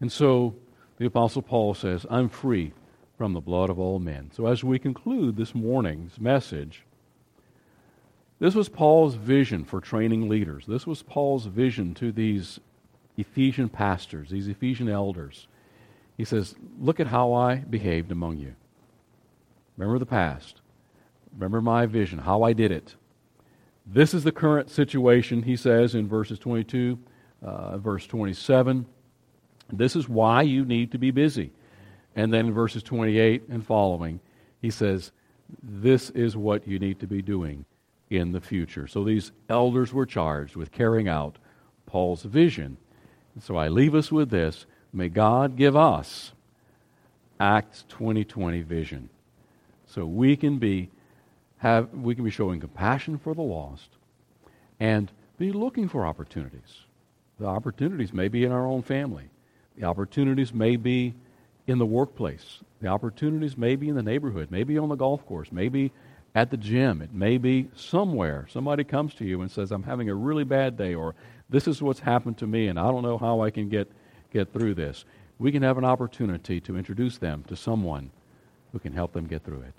And 0.00 0.12
so 0.12 0.54
the 0.98 1.06
Apostle 1.06 1.42
Paul 1.42 1.72
says, 1.72 2.04
I'm 2.10 2.28
free 2.28 2.72
from 3.16 3.32
the 3.32 3.40
blood 3.40 3.70
of 3.70 3.78
all 3.78 3.98
men. 3.98 4.30
So 4.34 4.46
as 4.46 4.62
we 4.62 4.78
conclude 4.78 5.36
this 5.36 5.54
morning's 5.54 6.20
message, 6.20 6.84
this 8.40 8.54
was 8.54 8.68
Paul's 8.68 9.14
vision 9.14 9.64
for 9.64 9.80
training 9.80 10.28
leaders. 10.28 10.64
This 10.66 10.86
was 10.86 11.02
Paul's 11.02 11.46
vision 11.46 11.94
to 11.94 12.12
these 12.12 12.60
Ephesian 13.16 13.68
pastors, 13.68 14.30
these 14.30 14.46
Ephesian 14.46 14.88
elders. 14.88 15.48
He 16.16 16.24
says, 16.24 16.54
Look 16.80 17.00
at 17.00 17.08
how 17.08 17.32
I 17.32 17.56
behaved 17.56 18.12
among 18.12 18.38
you. 18.38 18.54
Remember 19.76 19.98
the 19.98 20.06
past. 20.06 20.60
Remember 21.34 21.60
my 21.60 21.86
vision, 21.86 22.20
how 22.20 22.42
I 22.42 22.52
did 22.52 22.70
it. 22.70 22.94
This 23.90 24.12
is 24.12 24.22
the 24.22 24.32
current 24.32 24.68
situation, 24.68 25.42
he 25.42 25.56
says 25.56 25.94
in 25.94 26.08
verses 26.08 26.38
22, 26.38 26.98
uh, 27.42 27.78
verse 27.78 28.06
27. 28.06 28.84
This 29.72 29.96
is 29.96 30.08
why 30.08 30.42
you 30.42 30.66
need 30.66 30.92
to 30.92 30.98
be 30.98 31.10
busy. 31.10 31.52
And 32.14 32.32
then 32.32 32.48
in 32.48 32.52
verses 32.52 32.82
28 32.82 33.48
and 33.48 33.64
following, 33.64 34.20
he 34.60 34.70
says, 34.70 35.12
This 35.62 36.10
is 36.10 36.36
what 36.36 36.68
you 36.68 36.78
need 36.78 37.00
to 37.00 37.06
be 37.06 37.22
doing 37.22 37.64
in 38.10 38.32
the 38.32 38.40
future. 38.40 38.86
So 38.86 39.04
these 39.04 39.32
elders 39.48 39.92
were 39.92 40.06
charged 40.06 40.54
with 40.54 40.70
carrying 40.70 41.08
out 41.08 41.38
Paul's 41.86 42.22
vision. 42.22 42.76
And 43.34 43.42
so 43.42 43.56
I 43.56 43.68
leave 43.68 43.94
us 43.94 44.12
with 44.12 44.28
this. 44.28 44.66
May 44.92 45.08
God 45.08 45.56
give 45.56 45.76
us 45.76 46.32
Acts 47.40 47.84
2020 47.88 48.62
vision. 48.62 49.08
So 49.86 50.04
we 50.04 50.36
can 50.36 50.58
be 50.58 50.90
have 51.58 51.92
we 51.92 52.14
can 52.14 52.24
be 52.24 52.30
showing 52.30 52.60
compassion 52.60 53.18
for 53.18 53.34
the 53.34 53.42
lost 53.42 53.90
and 54.80 55.10
be 55.38 55.52
looking 55.52 55.88
for 55.88 56.06
opportunities. 56.06 56.82
The 57.38 57.46
opportunities 57.46 58.12
may 58.12 58.28
be 58.28 58.44
in 58.44 58.52
our 58.52 58.66
own 58.66 58.82
family. 58.82 59.30
The 59.76 59.84
opportunities 59.84 60.52
may 60.52 60.76
be 60.76 61.14
in 61.66 61.78
the 61.78 61.86
workplace. 61.86 62.60
The 62.80 62.88
opportunities 62.88 63.56
may 63.56 63.76
be 63.76 63.88
in 63.88 63.94
the 63.94 64.02
neighborhood, 64.02 64.50
maybe 64.50 64.78
on 64.78 64.88
the 64.88 64.96
golf 64.96 65.24
course, 65.26 65.52
maybe 65.52 65.92
at 66.34 66.50
the 66.50 66.56
gym. 66.56 67.02
It 67.02 67.12
may 67.12 67.38
be 67.38 67.68
somewhere. 67.76 68.46
Somebody 68.50 68.84
comes 68.84 69.14
to 69.14 69.24
you 69.24 69.42
and 69.42 69.50
says, 69.50 69.70
I'm 69.70 69.82
having 69.82 70.08
a 70.08 70.14
really 70.14 70.44
bad 70.44 70.76
day, 70.76 70.94
or 70.94 71.14
this 71.48 71.68
is 71.68 71.82
what's 71.82 72.00
happened 72.00 72.38
to 72.38 72.46
me, 72.46 72.68
and 72.68 72.78
I 72.78 72.90
don't 72.90 73.02
know 73.02 73.18
how 73.18 73.40
I 73.40 73.50
can 73.50 73.68
get, 73.68 73.90
get 74.32 74.52
through 74.52 74.74
this. 74.74 75.04
We 75.38 75.52
can 75.52 75.62
have 75.62 75.78
an 75.78 75.84
opportunity 75.84 76.60
to 76.62 76.76
introduce 76.76 77.18
them 77.18 77.44
to 77.48 77.56
someone 77.56 78.10
who 78.72 78.78
can 78.78 78.92
help 78.92 79.12
them 79.12 79.26
get 79.26 79.44
through 79.44 79.62
it. 79.62 79.74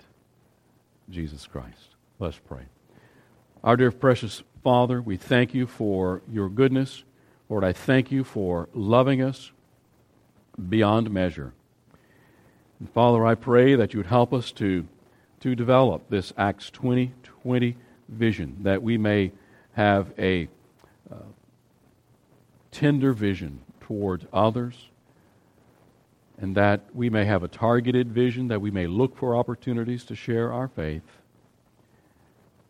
Jesus 1.10 1.46
Christ. 1.46 1.96
Let's 2.18 2.38
pray. 2.38 2.62
Our 3.62 3.76
dear 3.76 3.90
precious 3.90 4.42
Father, 4.62 5.00
we 5.00 5.16
thank 5.16 5.54
you 5.54 5.66
for 5.66 6.22
your 6.30 6.48
goodness. 6.48 7.04
Lord, 7.48 7.64
I 7.64 7.72
thank 7.72 8.12
you 8.12 8.24
for 8.24 8.68
loving 8.74 9.22
us 9.22 9.52
beyond 10.68 11.10
measure. 11.10 11.52
And 12.78 12.90
Father, 12.90 13.26
I 13.26 13.34
pray 13.34 13.74
that 13.74 13.92
you 13.92 13.98
would 13.98 14.06
help 14.06 14.32
us 14.32 14.52
to, 14.52 14.86
to 15.40 15.54
develop 15.54 16.08
this 16.08 16.32
Acts 16.36 16.70
2020 16.70 17.76
vision, 18.08 18.56
that 18.60 18.82
we 18.82 18.98
may 18.98 19.32
have 19.72 20.12
a 20.18 20.48
uh, 21.10 21.16
tender 22.70 23.12
vision 23.12 23.60
towards 23.80 24.26
others, 24.32 24.88
and 26.40 26.56
that 26.56 26.80
we 26.94 27.10
may 27.10 27.26
have 27.26 27.42
a 27.42 27.48
targeted 27.48 28.10
vision, 28.10 28.48
that 28.48 28.60
we 28.60 28.70
may 28.70 28.86
look 28.86 29.16
for 29.16 29.36
opportunities 29.36 30.04
to 30.04 30.14
share 30.14 30.52
our 30.52 30.68
faith, 30.68 31.02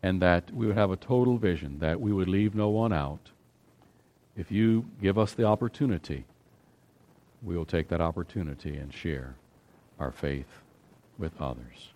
and 0.03 0.21
that 0.21 0.51
we 0.51 0.67
would 0.67 0.77
have 0.77 0.91
a 0.91 0.97
total 0.97 1.37
vision, 1.37 1.79
that 1.79 2.01
we 2.01 2.11
would 2.11 2.27
leave 2.27 2.53
no 2.53 2.67
one 2.67 2.91
out. 2.91 3.31
If 4.35 4.51
you 4.51 4.85
give 5.01 5.17
us 5.17 5.33
the 5.33 5.45
opportunity, 5.45 6.25
we 7.41 7.55
will 7.55 7.65
take 7.65 7.87
that 7.89 8.01
opportunity 8.01 8.75
and 8.75 8.93
share 8.93 9.35
our 9.99 10.11
faith 10.11 10.59
with 11.17 11.39
others. 11.39 11.93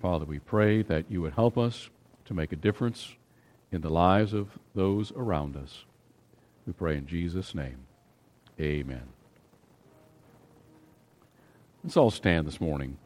Father, 0.00 0.24
we 0.24 0.38
pray 0.38 0.82
that 0.82 1.04
you 1.10 1.20
would 1.20 1.34
help 1.34 1.58
us 1.58 1.90
to 2.24 2.32
make 2.32 2.50
a 2.50 2.56
difference 2.56 3.14
in 3.70 3.82
the 3.82 3.90
lives 3.90 4.32
of 4.32 4.58
those 4.74 5.12
around 5.12 5.54
us. 5.54 5.84
We 6.66 6.72
pray 6.72 6.96
in 6.96 7.06
Jesus' 7.06 7.54
name. 7.54 7.78
Amen. 8.58 9.02
Let's 11.84 11.96
all 11.96 12.12
stand 12.12 12.46
this 12.46 12.60
morning. 12.60 12.96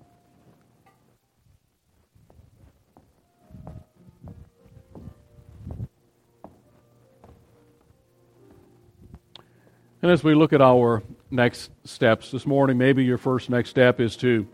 And 10.03 10.13
as 10.13 10.23
we 10.23 10.35
look 10.35 10.53
at 10.53 10.61
our 10.61 11.03
next 11.31 11.71
steps 11.85 12.31
this 12.31 12.45
morning, 12.45 12.77
maybe 12.77 13.03
your 13.03 13.17
first 13.17 13.49
next 13.49 13.71
step 13.71 13.99
is 13.99 14.15
to, 14.19 14.47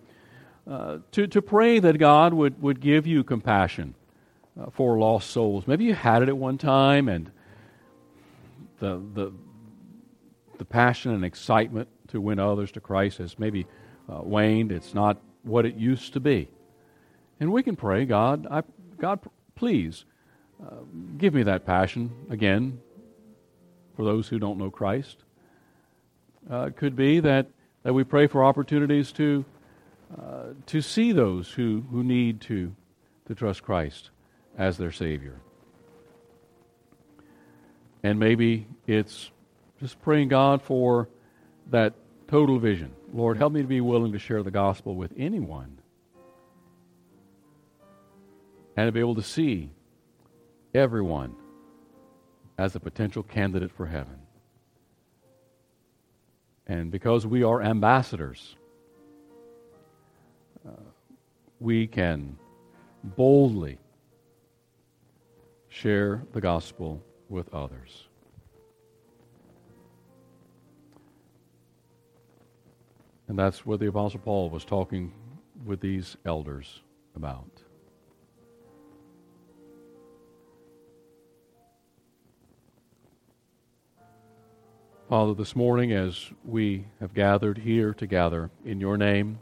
uh, 0.70 0.98
to, 1.11 1.26
to 1.26 1.42
pray 1.42 1.80
that 1.80 1.98
God 1.98 2.32
would, 2.32 2.62
would 2.62 2.80
give 2.80 3.08
you 3.08 3.24
compassion 3.24 3.96
uh, 4.58 4.70
for 4.70 4.98
lost 4.98 5.30
souls. 5.30 5.66
Maybe 5.66 5.85
you 5.85 5.94
had 5.94 6.22
it 6.22 6.28
at 6.28 6.37
one 6.37 6.58
time 6.58 7.08
and 7.08 7.28
the, 8.78 9.02
the, 9.14 9.32
the 10.58 10.64
passion 10.64 11.12
and 11.12 11.24
excitement 11.24 11.88
to 12.08 12.20
win 12.20 12.38
others 12.38 12.70
to 12.72 12.80
Christ 12.80 13.18
has 13.18 13.37
maybe 13.37 13.66
uh, 14.08 14.20
waned. 14.22 14.72
It's 14.72 14.94
not 14.94 15.18
what 15.42 15.66
it 15.66 15.76
used 15.76 16.12
to 16.14 16.20
be. 16.20 16.48
And 17.40 17.52
we 17.52 17.62
can 17.62 17.76
pray, 17.76 18.04
God, 18.04 18.46
I, 18.50 18.62
God, 18.98 19.20
please 19.54 20.04
uh, 20.62 20.76
give 21.18 21.34
me 21.34 21.42
that 21.44 21.66
passion 21.66 22.10
again 22.30 22.80
for 23.96 24.04
those 24.04 24.28
who 24.28 24.38
don't 24.38 24.58
know 24.58 24.70
Christ. 24.70 25.16
Uh, 26.50 26.66
it 26.66 26.76
could 26.76 26.96
be 26.96 27.20
that, 27.20 27.46
that 27.82 27.92
we 27.92 28.04
pray 28.04 28.26
for 28.26 28.44
opportunities 28.44 29.12
to, 29.12 29.44
uh, 30.16 30.54
to 30.66 30.80
see 30.80 31.12
those 31.12 31.50
who, 31.50 31.84
who 31.90 32.02
need 32.02 32.40
to, 32.42 32.74
to 33.26 33.34
trust 33.34 33.62
Christ 33.62 34.10
as 34.56 34.78
their 34.78 34.92
Savior. 34.92 35.40
And 38.02 38.18
maybe 38.18 38.66
it's 38.86 39.30
just 39.80 40.00
praying 40.02 40.28
God 40.28 40.62
for 40.62 41.08
that 41.70 41.94
total 42.32 42.58
vision. 42.58 42.90
Lord, 43.12 43.36
help 43.36 43.52
me 43.52 43.60
to 43.60 43.68
be 43.68 43.82
willing 43.82 44.12
to 44.12 44.18
share 44.18 44.42
the 44.42 44.50
gospel 44.50 44.94
with 44.96 45.12
anyone 45.18 45.78
and 48.74 48.88
to 48.88 48.92
be 48.92 49.00
able 49.00 49.16
to 49.16 49.22
see 49.22 49.70
everyone 50.74 51.34
as 52.56 52.74
a 52.74 52.80
potential 52.80 53.22
candidate 53.22 53.70
for 53.70 53.84
heaven. 53.84 54.18
And 56.66 56.90
because 56.90 57.26
we 57.26 57.42
are 57.42 57.60
ambassadors, 57.60 58.56
uh, 60.66 60.70
we 61.60 61.86
can 61.86 62.38
boldly 63.04 63.76
share 65.68 66.22
the 66.32 66.40
gospel 66.40 67.04
with 67.28 67.52
others. 67.52 68.08
And 73.28 73.38
that's 73.38 73.64
what 73.64 73.80
the 73.80 73.88
Apostle 73.88 74.20
Paul 74.20 74.50
was 74.50 74.64
talking 74.64 75.12
with 75.64 75.80
these 75.80 76.16
elders 76.24 76.80
about. 77.14 77.62
Father, 85.08 85.35
this 85.35 85.54
morning 85.54 85.92
as 85.92 86.30
we 86.44 86.87
have 86.98 87.12
gathered 87.12 87.58
here 87.58 87.92
together 87.92 88.50
in 88.64 88.80
your 88.80 88.96
name, 88.96 89.38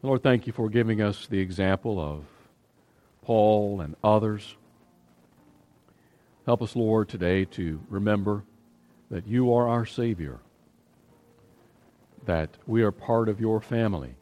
Lord, 0.00 0.22
thank 0.22 0.46
you 0.46 0.52
for 0.52 0.68
giving 0.68 1.00
us 1.00 1.26
the 1.26 1.38
example 1.38 2.00
of 2.00 2.24
Paul 3.22 3.80
and 3.80 3.96
others. 4.02 4.56
Help 6.46 6.62
us, 6.62 6.74
Lord, 6.74 7.08
today 7.08 7.44
to 7.46 7.80
remember 7.88 8.44
that 9.10 9.26
you 9.26 9.52
are 9.52 9.68
our 9.68 9.86
Savior, 9.86 10.40
that 12.26 12.56
we 12.66 12.82
are 12.82 12.92
part 12.92 13.28
of 13.28 13.40
your 13.40 13.60
family. 13.60 14.14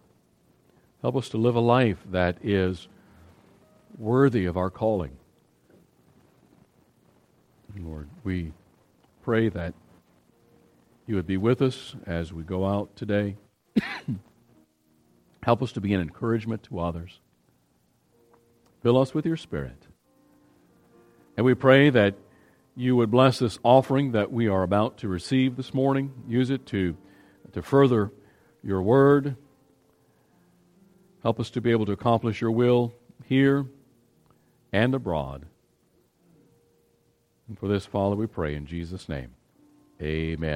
Help 1.03 1.17
us 1.17 1.29
to 1.31 1.39
live 1.39 1.57
a 1.57 1.61
life 1.61 1.99
that 2.11 2.39
is 2.43 2.89
worthy 3.99 4.47
of 4.47 4.57
our 4.57 4.71
calling. 4.71 5.17
Lord, 7.79 8.09
we 8.25 8.53
pray 9.23 9.49
that 9.49 9.75
you 11.07 11.15
would 11.17 11.27
be 11.27 11.37
with 11.37 11.63
us 11.63 11.95
as 12.07 12.33
we 12.33 12.43
go 12.43 12.67
out 12.67 12.95
today. 12.97 13.37
Help 15.43 15.63
us 15.63 15.73
to 15.73 15.81
be 15.81 15.95
an 15.95 16.01
encouragement 16.01 16.63
to 16.65 16.81
others. 16.81 17.21
Fill 18.83 18.99
us 18.99 19.15
with 19.15 19.27
your 19.27 19.37
Spirit. 19.37 19.87
And 21.37 21.47
we 21.47 21.55
pray 21.55 21.91
that 21.91 22.15
you 22.77 22.97
would 22.97 23.11
bless 23.11 23.39
this 23.39 23.59
offering 23.63 24.13
that 24.13 24.33
we 24.33 24.49
are 24.49 24.63
about 24.63 24.99
to 24.99 25.09
receive 25.09 25.57
this 25.57 25.75
morning. 25.75 26.13
Use 26.29 26.51
it 26.51 26.67
to, 26.67 26.97
to 27.53 27.63
further 27.63 28.13
your 28.63 28.83
word. 28.83 29.37
Help 31.23 31.39
us 31.41 31.51
to 31.51 31.61
be 31.61 31.71
able 31.71 31.87
to 31.87 31.93
accomplish 31.93 32.41
your 32.41 32.51
will 32.51 32.95
here 33.27 33.67
and 34.73 34.95
abroad. 34.95 35.47
And 37.49 37.59
for 37.59 37.69
this, 37.69 37.85
Father, 37.85 38.17
we 38.17 38.27
pray 38.27 38.55
in 38.55 38.67
Jesus' 38.67 39.09
name. 39.09 39.35
Amen. 40.01 40.49